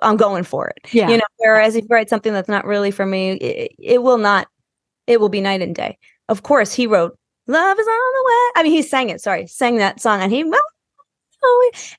[0.01, 0.93] I'm going for it.
[0.93, 1.09] Yeah.
[1.09, 4.19] You know, whereas if you write something that's not really for me, it, it will
[4.19, 4.47] not,
[5.05, 5.97] it will be night and day.
[6.29, 7.17] Of course, he wrote
[7.47, 8.51] Love is on the way.
[8.55, 10.61] I mean, he sang it, sorry, sang that song and he, well,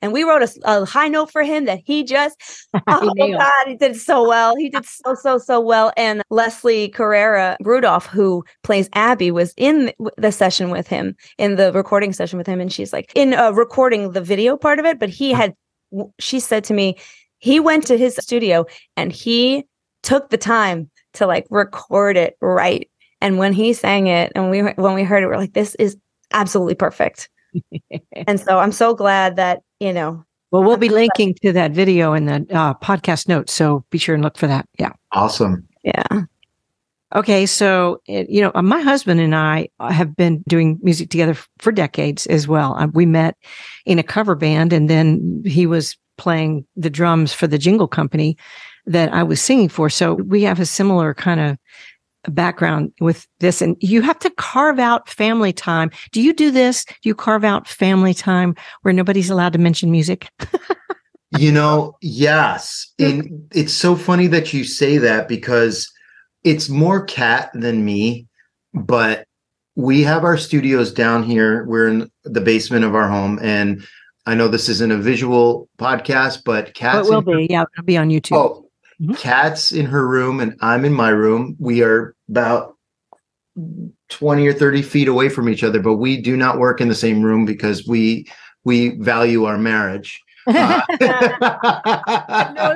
[0.02, 2.36] and we wrote a, a, high note for him that he just
[2.86, 4.56] oh my god he did so well.
[4.56, 5.92] He did so so so well.
[5.96, 11.72] And leslie carrara rudolph who plays abby was in the session with him in the
[11.72, 14.98] recording session with him and she's like in uh, recording the video part of it
[14.98, 15.54] but he had
[16.18, 16.96] she said to me
[17.38, 19.64] he went to his studio and he
[20.02, 22.88] took the time to like record it right.
[23.20, 25.96] And when he sang it and we when we heard it we're like this is
[26.32, 27.28] absolutely perfect
[28.26, 30.24] and so I'm so glad that, you know.
[30.50, 33.52] Well, we'll I'm be linking to that video in the uh, podcast notes.
[33.52, 34.68] So be sure and look for that.
[34.78, 34.92] Yeah.
[35.12, 35.66] Awesome.
[35.84, 36.22] Yeah.
[37.14, 37.46] Okay.
[37.46, 42.26] So, it, you know, my husband and I have been doing music together for decades
[42.26, 42.76] as well.
[42.76, 43.36] Uh, we met
[43.86, 48.36] in a cover band and then he was playing the drums for the jingle company
[48.86, 49.88] that I was singing for.
[49.88, 51.58] So we have a similar kind of
[52.28, 55.90] background with this and you have to carve out family time.
[56.12, 56.84] Do you do this?
[56.84, 60.28] Do you carve out family time where nobody's allowed to mention music?
[61.38, 62.92] you know, yes.
[62.98, 65.90] And it's so funny that you say that because
[66.44, 68.26] it's more Kat than me,
[68.74, 69.26] but
[69.76, 71.64] we have our studios down here.
[71.64, 73.82] We're in the basement of our home and
[74.26, 76.72] I know this isn't a visual podcast, but.
[76.82, 77.46] Oh, it will be.
[77.48, 78.36] Yeah, it'll be on YouTube.
[78.36, 78.69] Oh,
[79.00, 79.14] Mm-hmm.
[79.14, 81.56] Kat's in her room and I'm in my room.
[81.58, 82.76] We are about
[84.10, 86.94] 20 or 30 feet away from each other, but we do not work in the
[86.94, 88.26] same room because we
[88.64, 90.20] we value our marriage.
[90.46, 90.80] Uh,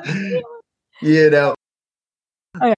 [1.02, 1.54] you know.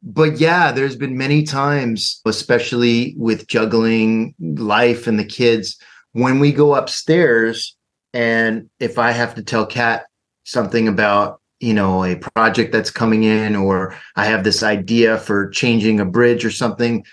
[0.03, 5.77] But yeah, there's been many times, especially with juggling life and the kids,
[6.13, 7.77] when we go upstairs
[8.15, 10.07] and if I have to tell Kat
[10.45, 15.49] something about you know a project that's coming in or i have this idea for
[15.51, 17.05] changing a bridge or something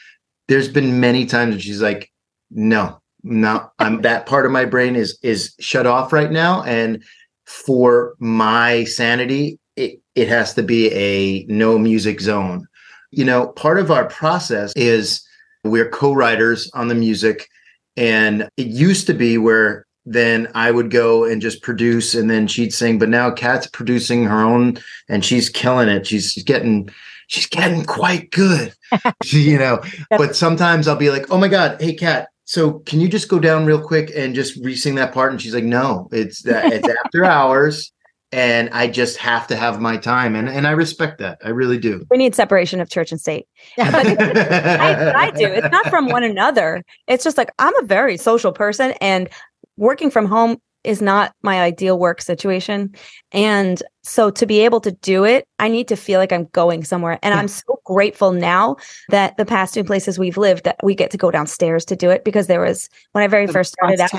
[0.48, 2.12] there's been many times she's like
[2.52, 6.64] no no i'm that part of my brain is is shut off right now.
[6.64, 7.04] And
[7.46, 12.68] for my sanity it, it has to be a no music zone.
[13.12, 15.26] You know part of our process is
[15.64, 17.48] we're co-writers on the music
[17.96, 22.48] and it used to be where then I would go and just produce and then
[22.48, 23.00] she'd sing.
[23.00, 26.06] But now Kat's producing her own and she's killing it.
[26.06, 26.90] She's getting
[27.28, 28.74] she's getting quite good.
[29.26, 29.82] you know.
[30.10, 33.40] But sometimes I'll be like, oh my God, hey Kat, so can you just go
[33.40, 35.32] down real quick and just re-sing that part?
[35.32, 37.92] And she's like, no, it's that it's after hours.
[38.34, 40.36] and I just have to have my time.
[40.36, 41.38] And and I respect that.
[41.46, 42.06] I really do.
[42.10, 43.48] We need separation of church and state.
[43.78, 45.46] I, I do.
[45.46, 46.84] It's not from one another.
[47.08, 49.30] It's just like I'm a very social person and
[49.78, 52.94] working from home is not my ideal work situation.
[53.32, 56.84] And so to be able to do it, I need to feel like I'm going
[56.84, 57.20] somewhere.
[57.24, 57.40] And yeah.
[57.40, 58.76] I'm so grateful now
[59.10, 62.10] that the past two places we've lived that we get to go downstairs to do
[62.10, 64.14] it because there was when I very the first started out.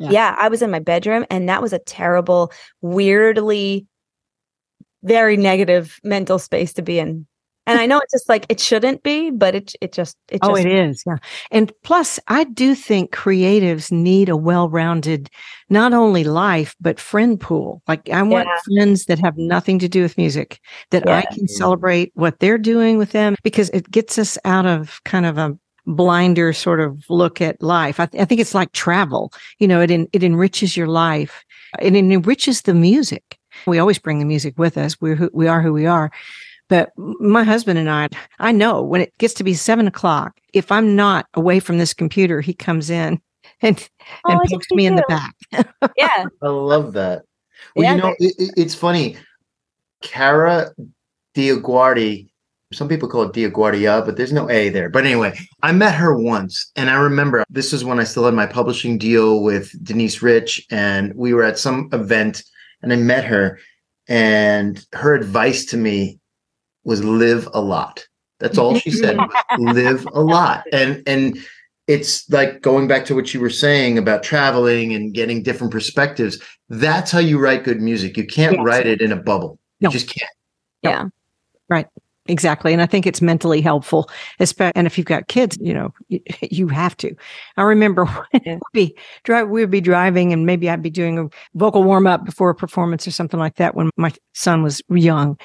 [0.00, 0.10] Yeah.
[0.10, 3.86] yeah, I was in my bedroom and that was a terrible, weirdly
[5.02, 7.26] very negative mental space to be in
[7.68, 10.56] and I know it's just like it shouldn't be, but it it just it oh,
[10.56, 11.16] it is, yeah.
[11.50, 15.30] And plus, I do think creatives need a well-rounded,
[15.68, 17.82] not only life but friend pool.
[17.86, 18.58] Like I want yeah.
[18.76, 21.18] friends that have nothing to do with music that yeah.
[21.18, 25.26] I can celebrate what they're doing with them because it gets us out of kind
[25.26, 27.98] of a blinder sort of look at life.
[27.98, 29.32] I, th- I think it's like travel.
[29.58, 31.44] You know, it en- it enriches your life.
[31.80, 33.38] It enriches the music.
[33.66, 35.00] We always bring the music with us.
[35.00, 36.10] We're who, we are who we are.
[36.68, 40.70] But my husband and I, I know when it gets to be seven o'clock, if
[40.70, 43.20] I'm not away from this computer, he comes in
[43.62, 43.88] and
[44.26, 44.88] oh, and pokes me too.
[44.88, 45.34] in the back.
[45.96, 47.22] yeah, I love that.
[47.74, 49.16] Well, yeah, you know, it, it's funny.
[50.00, 50.70] Kara
[51.34, 52.28] DioGuardi,
[52.72, 54.88] some people call it Diaguardia, but there's no A there.
[54.88, 58.34] But anyway, I met her once, and I remember this was when I still had
[58.34, 62.42] my publishing deal with Denise Rich, and we were at some event,
[62.82, 63.58] and I met her,
[64.06, 66.17] and her advice to me
[66.88, 68.08] was live a lot.
[68.40, 69.18] That's all she said.
[69.58, 70.64] live a lot.
[70.72, 71.38] And and
[71.86, 76.40] it's like going back to what you were saying about traveling and getting different perspectives.
[76.70, 78.16] That's how you write good music.
[78.16, 78.64] You can't yes.
[78.64, 79.58] write it in a bubble.
[79.80, 80.32] You just can't.
[80.82, 81.08] Yeah.
[81.68, 81.86] Right.
[82.26, 82.72] Exactly.
[82.72, 84.08] And I think it's mentally helpful.
[84.40, 87.14] Especially, and if you've got kids, you know, you, you have to.
[87.58, 91.84] I remember we'd be, drive, we'd be driving and maybe I'd be doing a vocal
[91.84, 95.38] warm up before a performance or something like that when my son was young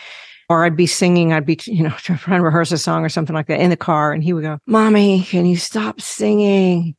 [0.49, 3.36] or I'd be singing, I'd be, you know, trying to rehearse a song or something
[3.36, 4.13] like that in the car.
[4.13, 6.95] And he would go, Mommy, can you stop singing?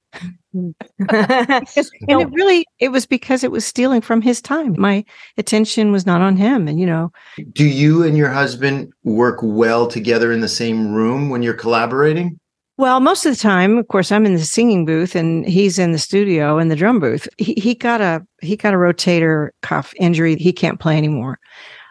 [0.52, 0.74] and
[1.08, 4.74] it really, it was because it was stealing from his time.
[4.78, 5.04] My
[5.36, 6.68] attention was not on him.
[6.68, 7.10] And, you know,
[7.52, 12.38] do you and your husband work well together in the same room when you're collaborating?
[12.76, 15.92] Well, most of the time, of course, I'm in the singing booth and he's in
[15.92, 17.28] the studio in the drum booth.
[17.38, 20.34] He, he got a he got a rotator cuff injury.
[20.36, 21.38] He can't play anymore.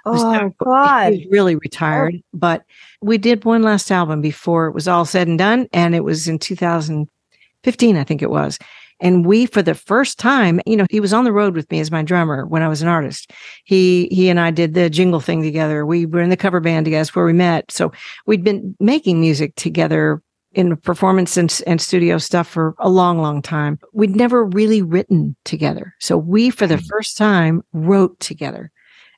[0.06, 1.13] Oh God!
[1.13, 2.22] He's really retired, oh.
[2.34, 2.63] but
[3.02, 6.28] we did one last album before it was all said and done, and it was
[6.28, 8.60] in 2015, I think it was.
[9.00, 11.80] And we, for the first time, you know, he was on the road with me
[11.80, 13.32] as my drummer when I was an artist.
[13.66, 15.86] He he and I did the jingle thing together.
[15.86, 17.02] We were in the cover band together.
[17.02, 17.72] That's where we met.
[17.72, 17.92] So
[18.26, 20.22] we'd been making music together
[20.54, 23.80] in performance and, and studio stuff for a long, long time.
[23.92, 25.96] We'd never really written together.
[26.00, 26.86] So we, for the mm.
[26.88, 28.72] first time, wrote together.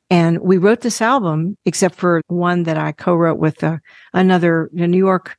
[0.09, 3.77] And we wrote this album, except for one that I co-wrote with uh,
[4.13, 5.35] another New York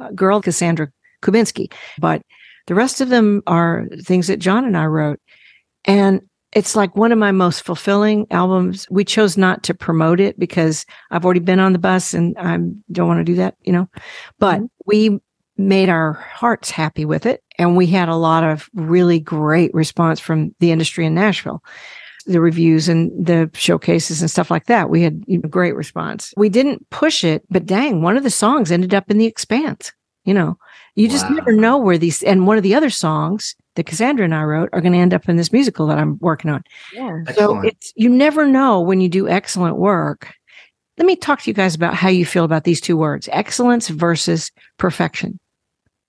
[0.00, 0.88] uh, girl, Cassandra
[1.22, 1.72] Kubinski.
[1.98, 2.22] But
[2.66, 5.20] the rest of them are things that John and I wrote.
[5.84, 8.86] And it's like one of my most fulfilling albums.
[8.90, 12.58] We chose not to promote it because I've already been on the bus and I
[12.90, 13.88] don't want to do that, you know.
[14.38, 14.66] But mm-hmm.
[14.86, 15.20] we
[15.56, 17.42] made our hearts happy with it.
[17.58, 21.62] And we had a lot of really great response from the industry in Nashville
[22.28, 24.90] the reviews and the showcases and stuff like that.
[24.90, 26.32] We had a great response.
[26.36, 29.92] We didn't push it, but dang, one of the songs ended up in the expanse.
[30.24, 30.58] You know,
[30.94, 31.36] you just wow.
[31.36, 34.68] never know where these, and one of the other songs that Cassandra and I wrote
[34.72, 36.62] are going to end up in this musical that I'm working on.
[36.92, 37.22] Yeah.
[37.34, 40.34] So it's, you never know when you do excellent work.
[40.98, 43.88] Let me talk to you guys about how you feel about these two words excellence
[43.88, 45.38] versus perfection.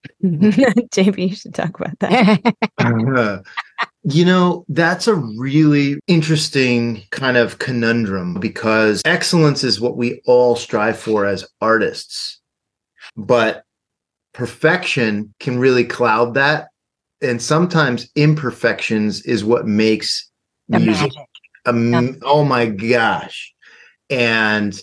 [0.24, 2.42] JP, you should talk about that.
[4.04, 10.56] You know, that's a really interesting kind of conundrum because excellence is what we all
[10.56, 12.40] strive for as artists.
[13.18, 13.64] But
[14.34, 16.70] perfection can really cloud that.
[17.22, 20.30] And sometimes imperfections is what makes
[20.70, 21.12] the music.
[21.66, 23.54] Um, Oh my gosh.
[24.10, 24.82] And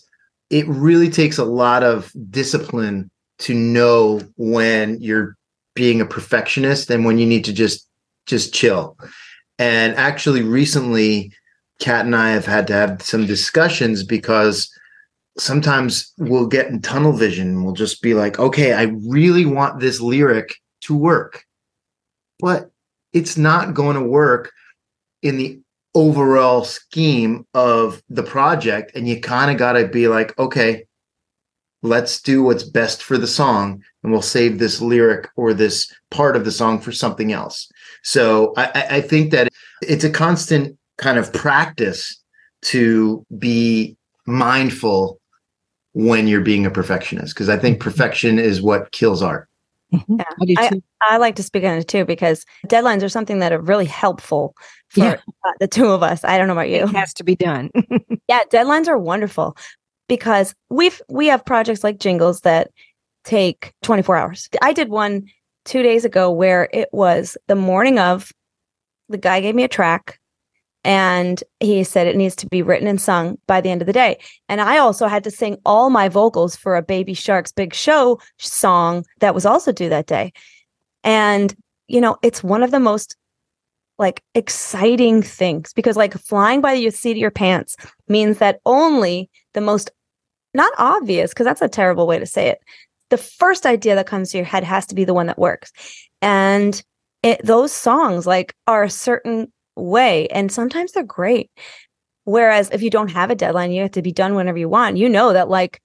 [0.50, 5.37] it really takes a lot of discipline to know when you're
[5.74, 7.86] being a perfectionist and when you need to just
[8.27, 8.99] just chill.
[9.59, 11.33] And actually, recently,
[11.79, 14.71] Kat and I have had to have some discussions because
[15.39, 17.65] sometimes we'll get in tunnel vision.
[17.65, 21.45] We'll just be like, okay, I really want this lyric to work,
[22.39, 22.71] but
[23.12, 24.53] it's not going to work
[25.23, 25.61] in the
[25.95, 28.93] overall scheme of the project.
[28.95, 30.85] And you kind of got to be like, okay,
[31.83, 36.37] let's do what's best for the song and we'll save this lyric or this part
[36.37, 37.71] of the song for something else.
[38.07, 39.49] So I, I think that
[39.83, 42.16] it's a constant kind of practice
[42.62, 45.21] to be mindful
[45.92, 49.49] when you're being a perfectionist because I think perfection is what kills art.
[49.92, 50.21] Mhm.
[50.40, 50.55] Yeah.
[50.61, 53.85] I I- like to speak on it too because deadlines are something that are really
[53.87, 54.55] helpful
[54.88, 55.16] for Yeah.
[55.45, 56.23] uh, the two of us.
[56.23, 56.85] I don't know about you.
[56.85, 57.71] It has to be done.
[58.29, 59.57] Yeah, deadlines are wonderful
[60.09, 62.71] because we've we have projects like jingles that
[63.25, 64.49] take 24 hours.
[64.62, 65.27] I did one
[65.66, 68.33] 2 days ago where it was the morning of
[69.09, 70.18] the guy gave me a track
[70.85, 73.92] and he said it needs to be written and sung by the end of the
[73.92, 74.18] day.
[74.48, 78.20] And I also had to sing all my vocals for a Baby Sharks Big Show
[78.38, 80.33] song that was also due that day.
[81.05, 81.55] And
[81.88, 83.16] you know, it's one of the most
[83.98, 87.76] like exciting things because like flying by the seat of your pants
[88.09, 89.90] means that only the most
[90.52, 92.61] not obvious because that's a terrible way to say it
[93.11, 95.73] the first idea that comes to your head has to be the one that works
[96.23, 96.83] and
[97.23, 101.51] it, those songs like are a certain way and sometimes they're great
[102.25, 104.97] whereas if you don't have a deadline you have to be done whenever you want
[104.97, 105.81] you know that like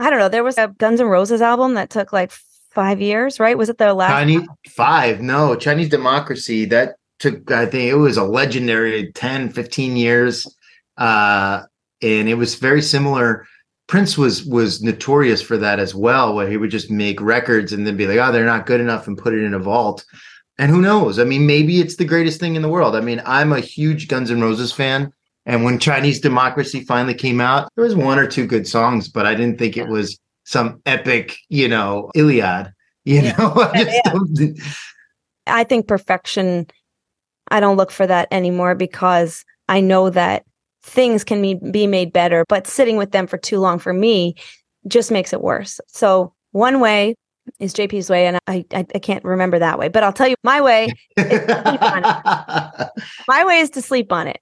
[0.00, 2.32] i don't know there was a guns N' roses album that took like
[2.76, 7.64] five years right was it their last Chinese five, no, Chinese democracy that took I
[7.64, 10.46] think it was a legendary 10, 15 years.
[10.98, 11.62] Uh
[12.02, 13.46] and it was very similar.
[13.86, 17.86] Prince was was notorious for that as well, where he would just make records and
[17.86, 20.04] then be like, oh, they're not good enough and put it in a vault.
[20.58, 21.18] And who knows?
[21.18, 22.96] I mean, maybe it's the greatest thing in the world.
[22.96, 25.12] I mean, I'm a huge Guns N' Roses fan.
[25.44, 29.26] And when Chinese Democracy finally came out, there was one or two good songs, but
[29.26, 32.72] I didn't think it was some epic, you know, Iliad.
[33.04, 33.36] You Yeah.
[33.38, 34.48] know, I Yeah.
[35.46, 36.66] I think perfection,
[37.52, 40.44] I don't look for that anymore because I know that
[40.86, 44.34] things can be, be made better, but sitting with them for too long for me
[44.86, 45.80] just makes it worse.
[45.88, 47.16] So, one way
[47.58, 50.36] is JP's way, and I, I, I can't remember that way, but I'll tell you
[50.42, 50.92] my way.
[53.28, 54.40] My way is to sleep on it.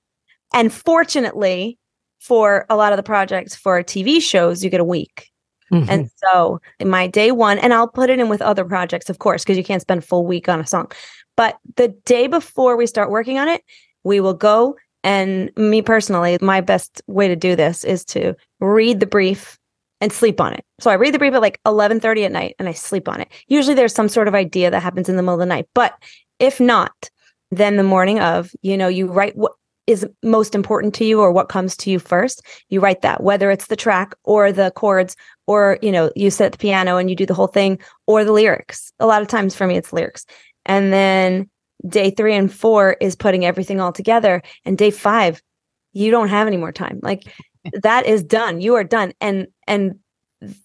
[0.52, 1.78] And fortunately,
[2.20, 5.30] for a lot of the projects for TV shows, you get a week.
[5.72, 5.88] Mhm.
[5.88, 9.42] And so my day one, and I'll put it in with other projects, of course,
[9.42, 10.90] because you can't spend a full week on a song.
[11.36, 13.62] But the day before we start working on it,
[14.04, 14.76] we will go.
[15.04, 19.58] And me personally, my best way to do this is to read the brief
[20.00, 20.64] and sleep on it.
[20.80, 23.28] So I read the brief at like 11:30 at night and I sleep on it.
[23.46, 25.68] Usually there's some sort of idea that happens in the middle of the night.
[25.74, 25.94] But
[26.40, 27.10] if not,
[27.52, 29.52] then the morning of, you know, you write what
[29.86, 32.42] is most important to you or what comes to you first.
[32.70, 35.14] You write that, whether it's the track or the chords
[35.46, 38.24] or you know you sit at the piano and you do the whole thing or
[38.24, 40.24] the lyrics a lot of times for me it's lyrics
[40.66, 41.48] and then
[41.86, 45.42] day three and four is putting everything all together and day five
[45.94, 47.00] you don't have any more time.
[47.02, 47.24] Like
[47.82, 48.60] that is done.
[48.60, 49.12] You are done.
[49.20, 49.98] And and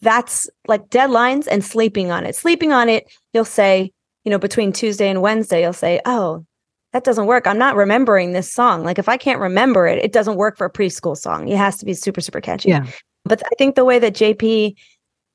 [0.02, 2.36] that's like deadlines and sleeping on it.
[2.36, 3.92] Sleeping on it you'll say
[4.26, 6.46] you know between tuesday and wednesday you'll say oh
[6.92, 7.46] that doesn't work.
[7.46, 8.84] I'm not remembering this song.
[8.84, 11.48] Like if i can't remember it it doesn't work for a preschool song.
[11.48, 12.70] It has to be super super catchy.
[12.70, 12.88] Yeah.
[13.26, 14.76] but I think the way that JP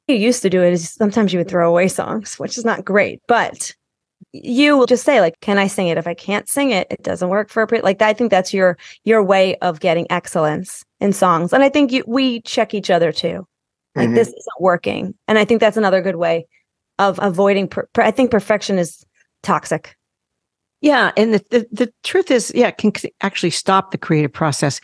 [0.06, 2.84] you used to do it is sometimes you would throw away songs, which is not
[2.84, 3.22] great.
[3.26, 3.74] But
[4.42, 7.02] you will just say like, "Can I sing it?" If I can't sing it, it
[7.02, 8.02] doesn't work for a pre- like.
[8.02, 12.02] I think that's your your way of getting excellence in songs, and I think you,
[12.06, 13.46] we check each other too.
[13.94, 14.14] Like Mhm.
[14.16, 16.46] this isn't working, and I think that's another good way
[16.98, 17.68] of avoiding.
[17.68, 19.04] Per- per- I think perfection is
[19.42, 19.96] toxic.
[20.80, 22.92] Yeah, and the, the the truth is, yeah, it can
[23.22, 24.80] actually stop the creative process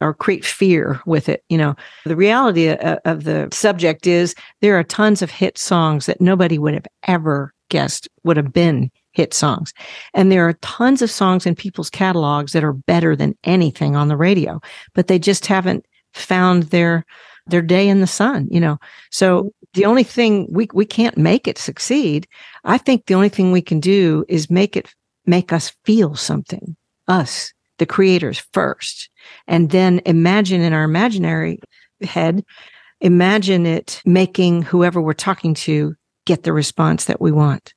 [0.00, 1.42] or create fear with it.
[1.48, 6.06] You know, the reality of, of the subject is there are tons of hit songs
[6.06, 9.72] that nobody would have ever guessed would have been hit songs,
[10.12, 14.08] and there are tons of songs in people's catalogs that are better than anything on
[14.08, 14.60] the radio,
[14.94, 17.04] but they just haven't found their
[17.46, 18.46] their day in the sun.
[18.50, 18.78] You know,
[19.10, 22.28] so the only thing we we can't make it succeed.
[22.64, 24.94] I think the only thing we can do is make it
[25.26, 26.76] make us feel something,
[27.08, 29.10] us, the creators first,
[29.46, 31.60] and then imagine in our imaginary
[32.02, 32.44] head,
[33.00, 37.74] imagine it making whoever we're talking to get the response that we want.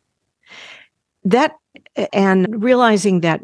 [1.24, 1.56] That
[2.12, 3.42] and realizing that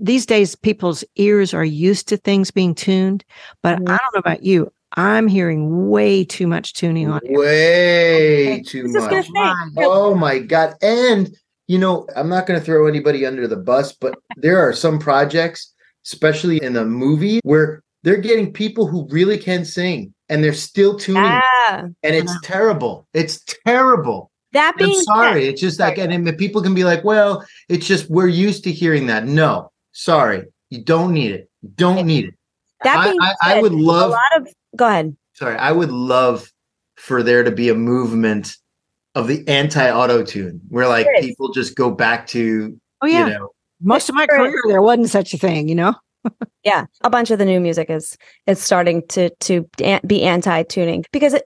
[0.00, 3.24] these days people's ears are used to things being tuned,
[3.62, 3.88] but Mhm.
[3.88, 4.72] I don't know about you.
[4.96, 7.20] I'm hearing way too much tuning on.
[7.26, 7.38] air.
[7.38, 9.84] Way too I was just gonna much.
[9.86, 10.74] Oh my god!
[10.82, 14.74] And you know, I'm not going to throw anybody under the bus, but there are
[14.74, 15.72] some projects,
[16.04, 20.96] especially in the movie, where they're getting people who really can sing, and they're still
[20.96, 22.40] tuning, ah, and it's know.
[22.44, 23.08] terrible.
[23.14, 24.30] It's terrible.
[24.52, 25.40] that I'm being sorry.
[25.40, 28.62] said, It's just like, and then people can be like, "Well, it's just we're used
[28.64, 31.50] to hearing that." No, sorry, you don't need it.
[31.62, 32.34] You don't need it.
[32.84, 35.16] that I, being I, I said, would a love lot of go ahead.
[35.32, 36.52] sorry, I would love
[36.96, 38.56] for there to be a movement
[39.14, 43.50] of the anti-auto tune where like people just go back to Oh yeah, you know
[43.80, 45.68] most of my career there wasn't such a thing.
[45.68, 45.94] You know,
[46.64, 48.16] yeah, a bunch of the new music is
[48.46, 49.68] is starting to to
[50.06, 51.44] be anti-tuning because it,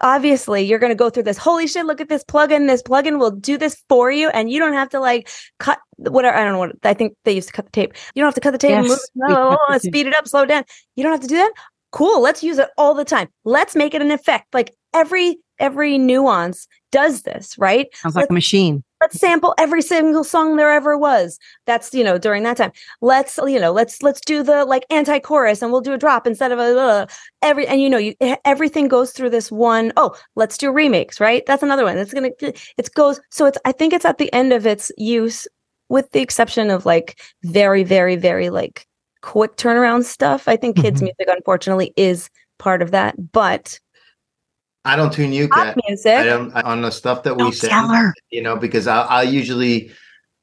[0.00, 3.18] obviously you're going to go through this holy shit look at this plugin this plugin
[3.18, 6.52] will do this for you and you don't have to like cut whatever i don't
[6.52, 7.94] know what i think they used to cut the tape.
[8.14, 8.88] You don't have to cut the tape yes.
[8.88, 10.64] move, no, speed it up slow it down.
[10.96, 11.52] You don't have to do that?
[11.92, 13.28] Cool let's use it all the time.
[13.44, 14.52] Let's make it an effect.
[14.52, 17.86] Like every every nuance does this right?
[17.94, 21.38] Sounds like let's, a machine let's sample every single song there ever was.
[21.66, 22.72] That's you know during that time.
[23.02, 26.52] Let's you know let's let's do the like anti-chorus and we'll do a drop instead
[26.52, 27.06] of a uh,
[27.42, 28.14] every and you know you
[28.46, 31.44] everything goes through this one oh let's do remakes right?
[31.46, 31.98] That's another one.
[31.98, 35.46] It's gonna it goes so it's i think it's at the end of its use
[35.90, 38.86] with the exception of like very very very like
[39.20, 40.48] quick turnaround stuff.
[40.48, 41.12] I think kids mm-hmm.
[41.18, 43.78] music unfortunately is part of that but
[44.84, 45.76] I don't tune you, Kat.
[45.88, 46.12] Music.
[46.12, 47.70] I don't on the stuff that we say.
[48.30, 49.90] You know, because I, I usually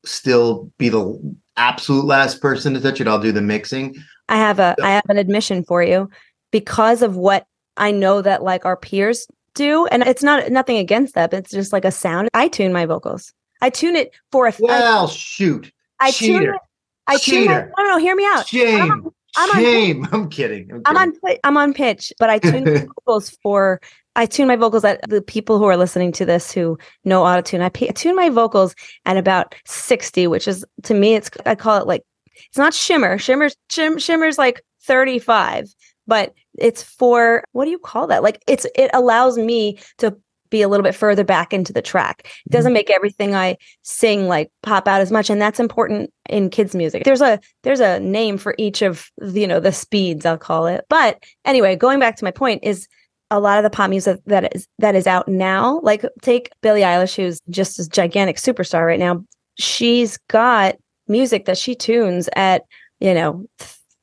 [0.04, 3.08] still be the absolute last person to touch it.
[3.08, 3.96] I'll do the mixing.
[4.30, 4.86] I have a so.
[4.86, 6.10] I have an admission for you
[6.52, 7.46] because of what
[7.78, 11.52] I know that like our peers do, and it's not nothing against that, but it's
[11.52, 12.30] just like a sound.
[12.34, 13.34] I tune my vocals.
[13.62, 14.54] I tune it for a.
[14.60, 15.72] Well, I, shoot.
[16.00, 16.39] I Cheater.
[16.39, 16.62] tune it.
[17.08, 17.46] I Cheater.
[17.46, 17.72] tune.
[17.78, 18.48] My, no, no, hear me out.
[18.48, 18.92] Shame.
[18.92, 20.06] I'm, I'm Shame.
[20.06, 20.72] On, I'm kidding.
[20.72, 21.14] I'm, I'm on.
[21.44, 23.82] I'm on pitch, but I tune my vocals for
[24.16, 27.41] I tune my vocals at the people who are listening to this who know auto
[27.41, 27.62] tune.
[27.62, 31.88] I, tune my vocals at about 60, which is to me, it's, I call it
[31.88, 32.03] like,
[32.36, 33.18] it's not shimmer.
[33.18, 35.74] Shimmer's, shim, shimmer's like 35,
[36.07, 38.24] but it's for, what do you call that?
[38.24, 40.18] Like it's, it allows me to
[40.49, 42.22] be a little bit further back into the track.
[42.24, 42.51] It mm-hmm.
[42.57, 45.30] doesn't make everything I sing like pop out as much.
[45.30, 47.05] And that's important in kids music.
[47.05, 50.86] There's a, there's a name for each of, you know, the speeds, I'll call it.
[50.89, 52.88] But anyway, going back to my point is,
[53.32, 56.82] a lot of the pop music that is that is out now, like take Billie
[56.82, 59.24] Eilish, who's just a gigantic superstar right now.
[59.58, 60.76] She's got
[61.08, 62.64] music that she tunes at,
[63.00, 63.46] you know,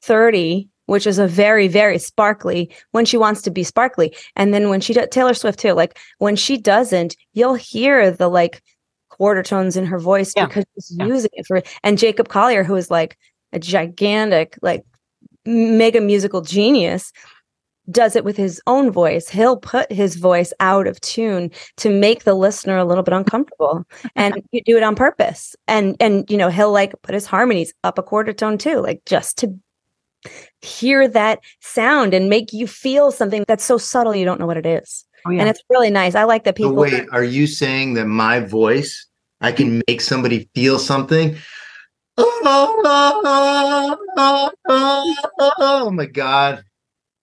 [0.03, 4.17] 30, which is a very, very sparkly when she wants to be sparkly.
[4.35, 8.29] And then when she does Taylor Swift too, like when she doesn't, you'll hear the
[8.29, 8.63] like
[9.11, 10.47] quarter tones in her voice yeah.
[10.47, 11.07] because she's yeah.
[11.07, 13.19] using it for and Jacob Collier, who is like
[13.53, 14.85] a gigantic, like
[15.45, 17.13] mega musical genius
[17.91, 19.29] does it with his own voice.
[19.29, 23.85] He'll put his voice out of tune to make the listener a little bit uncomfortable.
[24.17, 25.57] and you do it on purpose.
[25.67, 29.03] And and you know, he'll like put his harmonies up a quarter tone too, like
[29.07, 29.55] just to
[30.63, 34.57] hear that sound and make you feel something that's so subtle you don't know what
[34.57, 35.05] it is.
[35.27, 35.41] Oh, yeah.
[35.41, 36.15] And it's really nice.
[36.15, 39.07] I like that people so wait, are you saying that my voice
[39.41, 41.37] I can make somebody feel something?
[42.21, 42.71] Oh
[45.93, 46.65] my god.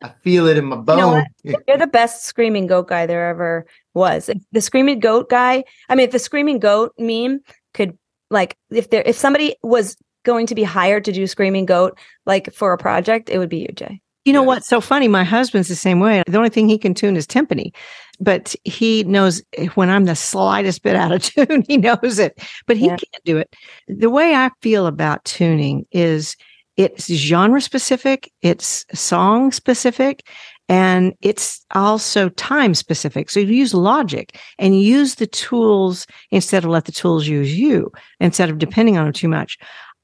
[0.06, 1.24] I feel it in my bone.
[1.44, 4.30] You know You're the best screaming goat guy there ever was.
[4.30, 7.42] If the screaming goat guy, I mean, if the screaming goat meme
[7.74, 7.98] could
[8.30, 12.54] like if there if somebody was going to be hired to do screaming goat like
[12.54, 14.02] for a project, it would be you, Jay.
[14.26, 15.08] You know what's so funny?
[15.08, 16.24] My husband's the same way.
[16.26, 17.72] The only thing he can tune is timpani,
[18.20, 22.40] but he knows eh, when I'm the slightest bit out of tune, he knows it,
[22.66, 22.98] but he yeah.
[22.98, 23.56] can't do it.
[23.88, 26.36] The way I feel about tuning is
[26.78, 30.28] it's genre specific, it's song specific,
[30.68, 33.30] and it's also time specific.
[33.30, 37.92] So you use logic and use the tools instead of let the tools use you
[38.20, 39.58] instead of depending on them too much.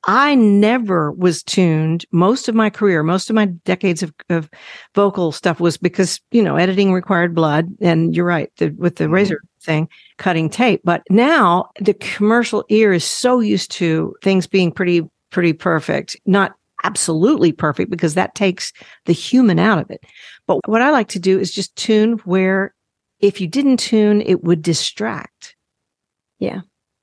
[0.06, 2.06] I never was tuned.
[2.12, 4.50] Most of my career, most of my decades of, of
[4.96, 7.68] vocal stuff was because, you know, editing required blood.
[7.82, 9.14] And you're right, the, with the mm-hmm.
[9.14, 10.82] razor thing, cutting tape.
[10.84, 16.54] But now the commercial ear is so used to things being pretty, pretty perfect, not
[16.84, 18.74] absolutely perfect because that takes
[19.06, 20.04] the human out of it.
[20.48, 22.74] But what I like to do is just tune where
[23.20, 25.56] if you didn't tune, it would distract.
[26.40, 26.62] Yeah.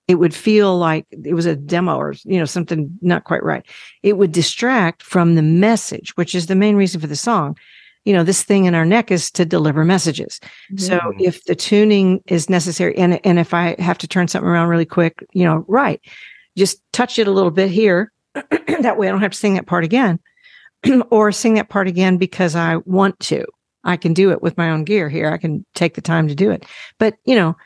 [0.09, 3.65] It would feel like it was a demo or, you know, something not quite right.
[4.03, 7.57] It would distract from the message, which is the main reason for the song.
[8.05, 10.41] You know, this thing in our neck is to deliver messages.
[10.73, 10.79] Mm-hmm.
[10.79, 14.69] So if the tuning is necessary and, and if I have to turn something around
[14.69, 16.01] really quick, you know, right,
[16.57, 18.11] just touch it a little bit here
[18.81, 20.19] that way I don't have to sing that part again
[21.11, 23.45] or sing that part again because I want to.
[23.85, 25.31] I can do it with my own gear here.
[25.31, 26.67] I can take the time to do it.
[26.99, 27.57] But, you know,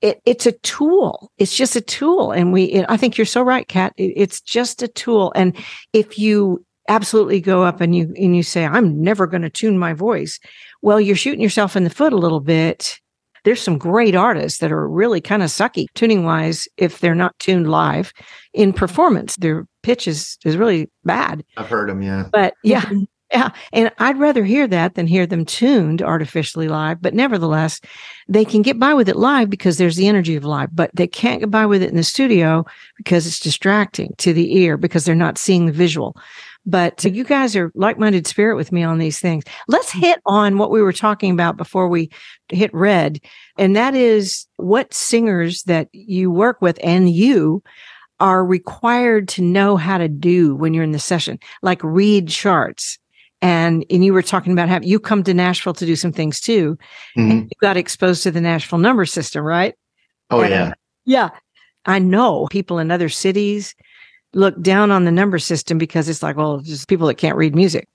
[0.00, 1.30] it, it's a tool.
[1.38, 2.32] It's just a tool.
[2.32, 3.92] And we, it, I think you're so right, Kat.
[3.96, 5.32] It, it's just a tool.
[5.34, 5.56] And
[5.92, 9.78] if you absolutely go up and you, and you say, I'm never going to tune
[9.78, 10.40] my voice,
[10.82, 12.98] well, you're shooting yourself in the foot a little bit
[13.44, 17.38] there's some great artists that are really kind of sucky tuning wise if they're not
[17.38, 18.12] tuned live
[18.52, 19.36] in performance.
[19.36, 21.44] Their pitch is, is really bad.
[21.56, 22.28] I've heard them, yeah.
[22.30, 22.90] But yeah.
[23.30, 23.50] Yeah.
[23.74, 27.02] And I'd rather hear that than hear them tuned artificially live.
[27.02, 27.78] But nevertheless,
[28.26, 31.06] they can get by with it live because there's the energy of live, but they
[31.06, 32.64] can't get by with it in the studio
[32.96, 36.16] because it's distracting to the ear because they're not seeing the visual.
[36.66, 39.44] But you guys are like minded spirit with me on these things.
[39.68, 42.10] Let's hit on what we were talking about before we
[42.50, 43.20] hit red.
[43.56, 47.62] And that is what singers that you work with and you
[48.20, 52.98] are required to know how to do when you're in the session, like read charts.
[53.40, 56.40] And, and you were talking about how you come to Nashville to do some things
[56.40, 56.76] too.
[57.16, 57.30] Mm-hmm.
[57.30, 59.74] And you got exposed to the Nashville number system, right?
[60.30, 60.72] Oh, and, yeah.
[61.04, 61.30] Yeah.
[61.86, 63.74] I know people in other cities
[64.34, 67.54] look down on the number system because it's like, well, just people that can't read
[67.54, 67.88] music.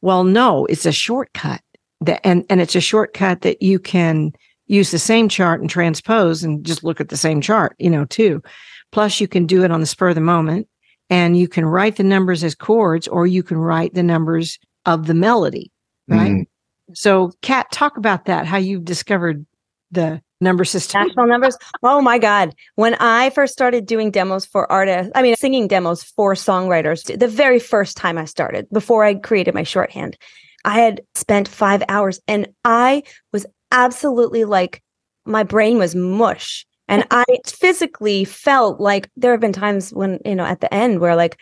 [0.00, 1.60] Well, no, it's a shortcut
[2.00, 4.32] that, and, and it's a shortcut that you can
[4.66, 8.04] use the same chart and transpose and just look at the same chart, you know,
[8.06, 8.42] too.
[8.90, 10.68] Plus you can do it on the spur of the moment
[11.10, 15.06] and you can write the numbers as chords or you can write the numbers of
[15.06, 15.70] the melody,
[16.08, 16.32] right?
[16.32, 16.46] Mm.
[16.94, 19.46] So Kat, talk about that, how you've discovered
[19.90, 21.06] the number system.
[21.06, 21.56] Nashville numbers.
[21.82, 22.54] Oh my God.
[22.74, 27.28] When I first started doing demos for artists, I mean, singing demos for songwriters, the
[27.28, 30.18] very first time I started, before I created my shorthand,
[30.64, 34.82] I had spent five hours and I was absolutely like,
[35.24, 36.66] my brain was mush.
[36.88, 41.00] And I physically felt like there have been times when, you know, at the end
[41.00, 41.38] where like,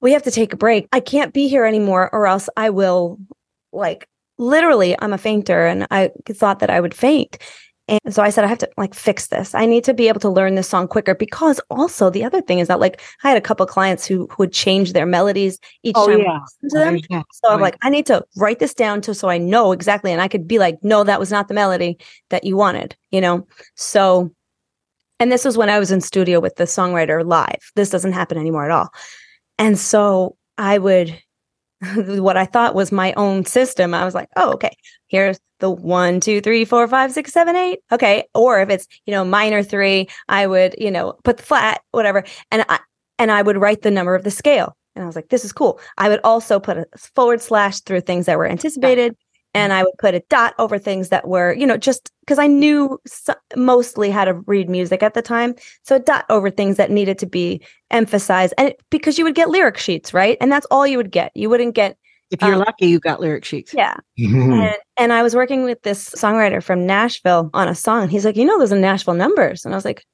[0.00, 0.88] we have to take a break.
[0.92, 3.18] I can't be here anymore, or else I will
[3.72, 4.08] like
[4.38, 7.38] literally, I'm a fainter and I thought that I would faint.
[7.88, 9.54] And so I said, I have to like fix this.
[9.54, 12.58] I need to be able to learn this song quicker because also the other thing
[12.58, 15.94] is that like I had a couple clients who, who would change their melodies each
[15.96, 16.38] oh, time yeah.
[16.70, 16.96] to oh, them.
[16.96, 17.22] Oh, yeah.
[17.32, 20.10] So I'm like, I need to write this down to so I know exactly.
[20.10, 21.98] And I could be like, no, that was not the melody
[22.30, 23.46] that you wanted, you know?
[23.76, 24.32] So,
[25.20, 27.70] and this was when I was in studio with the songwriter live.
[27.76, 28.90] This doesn't happen anymore at all.
[29.58, 31.16] And so I would
[31.96, 33.94] what I thought was my own system.
[33.94, 34.76] I was like, oh, okay,
[35.08, 37.80] here's the one, two, three, four, five, six, seven, eight.
[37.92, 38.24] Okay.
[38.34, 42.24] Or if it's, you know, minor three, I would, you know, put the flat, whatever.
[42.50, 42.80] And I
[43.18, 44.76] and I would write the number of the scale.
[44.94, 45.80] And I was like, this is cool.
[45.98, 49.16] I would also put a forward slash through things that were anticipated
[49.56, 52.46] and I would put a dot over things that were, you know, just because I
[52.46, 55.54] knew so- mostly how to read music at the time.
[55.82, 59.34] So a dot over things that needed to be emphasized, and it, because you would
[59.34, 60.36] get lyric sheets, right?
[60.42, 61.32] And that's all you would get.
[61.34, 61.96] You wouldn't get.
[62.30, 63.72] If you're um, lucky, you got lyric sheets.
[63.72, 63.96] Yeah.
[64.16, 68.08] and, and I was working with this songwriter from Nashville on a song.
[68.08, 70.04] He's like, you know, those are Nashville numbers, and I was like,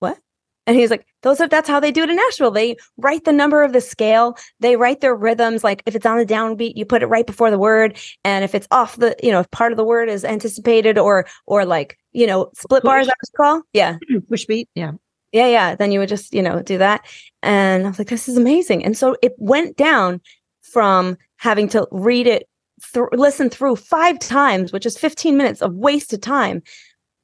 [0.00, 0.18] what?
[0.66, 2.50] and he's like, those are that's how they do it in Nashville.
[2.50, 4.36] They write the number of the scale.
[4.60, 5.62] They write their rhythms.
[5.62, 7.98] Like if it's on the downbeat, you put it right before the word.
[8.24, 11.26] And if it's off the, you know, if part of the word is anticipated or
[11.46, 12.88] or like, you know, split push.
[12.88, 13.62] bars, I was call.
[13.72, 13.98] Yeah.
[14.28, 14.68] Push beat.
[14.74, 14.92] Yeah.
[15.32, 15.74] Yeah, yeah.
[15.74, 17.04] Then you would just, you know, do that.
[17.42, 18.84] And I was like, this is amazing.
[18.84, 20.20] And so it went down
[20.62, 22.48] from having to read it,
[22.92, 26.62] th- listen through five times, which is 15 minutes of wasted time,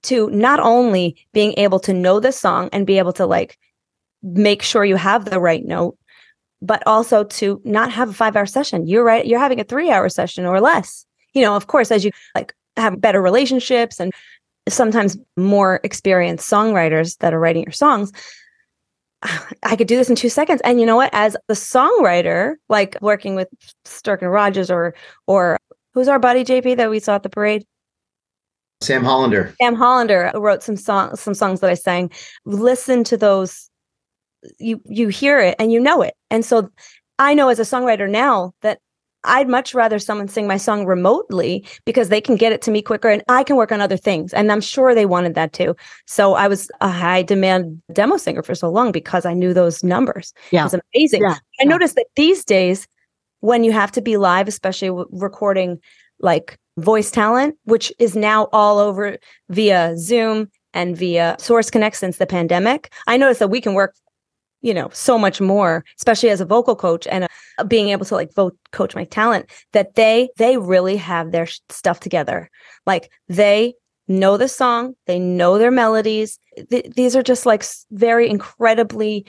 [0.03, 3.59] to not only being able to know the song and be able to like
[4.23, 5.97] make sure you have the right note
[6.63, 8.87] but also to not have a 5 hour session.
[8.87, 11.07] You're right you're having a 3 hour session or less.
[11.33, 14.13] You know of course as you like have better relationships and
[14.69, 18.13] sometimes more experienced songwriters that are writing your songs
[19.63, 20.61] I could do this in two seconds.
[20.65, 21.11] And you know what?
[21.13, 23.49] As the songwriter, like working with
[23.85, 24.95] Sturken Rogers or
[25.27, 25.59] or
[25.95, 27.65] who's our buddy JP that we saw at the parade?
[28.81, 29.55] Sam Hollander.
[29.61, 32.11] Sam Hollander wrote some songs, some songs that I sang.
[32.47, 33.69] Listen to those.
[34.59, 36.15] You you hear it and you know it.
[36.31, 36.71] And so
[37.19, 38.79] I know as a songwriter now that
[39.25, 42.83] I'd much rather someone sing my song remotely because they can get it to me
[42.83, 44.33] quicker and I can work on other things.
[44.33, 45.77] And I'm sure they wanted that too.
[46.07, 49.85] So I was a high demand demo singer for so long because I knew those
[49.85, 50.33] numbers.
[50.51, 50.63] Yeah.
[50.63, 51.23] It was amazing.
[51.23, 51.35] Yeah.
[51.35, 51.69] I yeah.
[51.69, 52.89] noticed that these days,
[53.41, 55.81] when you have to be live, especially recording
[56.19, 59.19] like voice talent, which is now all over
[59.49, 62.93] via Zoom and via Source Connect since the pandemic.
[63.07, 63.95] I noticed that we can work,
[64.63, 67.27] you know, so much more, especially as a vocal coach and
[67.59, 69.51] uh, being able to like vote coach my talent.
[69.73, 72.51] That they they really have their stuff together.
[72.87, 73.75] Like they
[74.09, 76.39] know the song, they know their melodies.
[76.71, 79.27] Th- these are just like very incredibly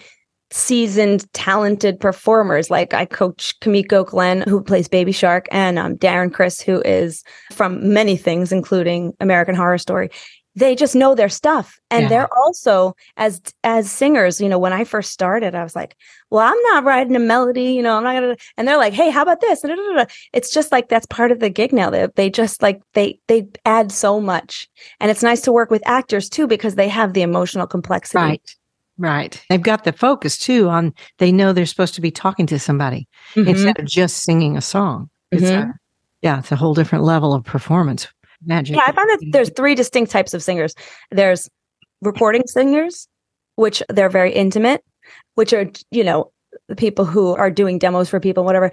[0.51, 2.69] seasoned, talented performers.
[2.69, 7.23] Like I coach Kimiko Glenn, who plays Baby Shark, and um, Darren Criss who is
[7.53, 10.09] from many things, including American Horror Story.
[10.55, 12.09] They just know their stuff, and yeah.
[12.09, 14.41] they're also as as singers.
[14.41, 15.95] You know, when I first started, I was like,
[16.29, 17.71] "Well, I'm not writing a melody.
[17.73, 19.61] You know, I'm not gonna." And they're like, "Hey, how about this?"
[20.33, 21.89] It's just like that's part of the gig now.
[21.89, 25.87] They they just like they they add so much, and it's nice to work with
[25.87, 28.17] actors too because they have the emotional complexity.
[28.17, 28.55] Right
[29.01, 29.43] Right.
[29.49, 33.07] They've got the focus too on they know they're supposed to be talking to somebody
[33.33, 33.49] mm-hmm.
[33.49, 35.09] instead of just singing a song.
[35.31, 35.71] It's mm-hmm.
[35.71, 35.73] a,
[36.21, 38.07] yeah, it's a whole different level of performance
[38.45, 38.75] magic.
[38.75, 40.75] Yeah, I found that there's three distinct types of singers.
[41.11, 41.49] There's
[42.01, 43.07] recording singers,
[43.55, 44.83] which they're very intimate,
[45.35, 46.31] which are, you know,
[46.67, 48.71] the people who are doing demos for people, whatever.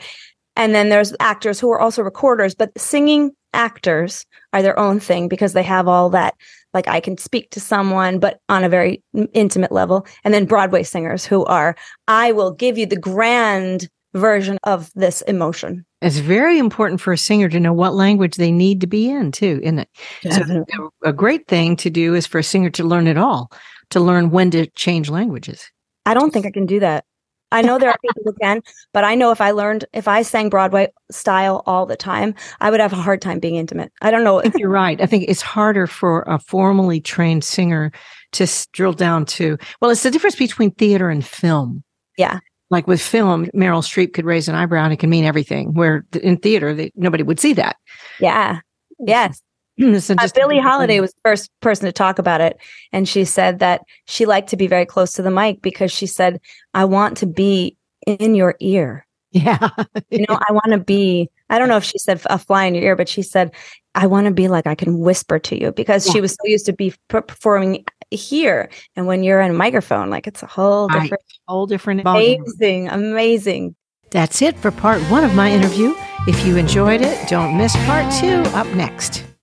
[0.56, 5.28] And then there's actors who are also recorders, but singing actors are their own thing
[5.28, 6.34] because they have all that
[6.74, 9.02] like I can speak to someone but on a very
[9.32, 11.74] intimate level and then Broadway singers who are
[12.08, 15.84] I will give you the grand version of this emotion.
[16.00, 19.32] It's very important for a singer to know what language they need to be in
[19.32, 19.88] too, isn't it?
[20.22, 20.64] Definitely.
[20.74, 23.50] So a great thing to do is for a singer to learn it all,
[23.90, 25.70] to learn when to change languages.
[26.06, 27.04] I don't think I can do that.
[27.50, 28.60] I know there are people who can,
[28.92, 32.70] but I know if I learned, if I sang Broadway style all the time, I
[32.70, 33.90] would have a hard time being intimate.
[34.02, 34.40] I don't know.
[34.40, 35.00] I think you're right.
[35.00, 37.90] I think it's harder for a formally trained singer
[38.32, 41.82] to drill down to, well, it's the difference between theater and film.
[42.18, 42.40] Yeah.
[42.70, 46.04] Like with film, Meryl Streep could raise an eyebrow and it can mean everything, where
[46.22, 47.76] in theater, they, nobody would see that.
[48.20, 48.60] Yeah.
[48.98, 49.42] Yes.
[50.00, 52.58] so uh, Billie Holiday was the first person to talk about it.
[52.92, 56.06] And she said that she liked to be very close to the mic because she
[56.06, 56.40] said,
[56.74, 59.06] I want to be in your ear.
[59.30, 59.68] Yeah.
[60.10, 62.74] you know, I want to be, I don't know if she said a fly in
[62.74, 63.54] your ear, but she said,
[63.94, 66.12] I want to be like I can whisper to you because yeah.
[66.12, 68.70] she was so used to be performing here.
[68.96, 71.22] And when you're in a microphone, like it's a whole different, right.
[71.48, 73.74] whole different, amazing, amazing.
[74.10, 75.94] That's it for part one of my interview.
[76.26, 79.27] If you enjoyed it, don't miss part two up next.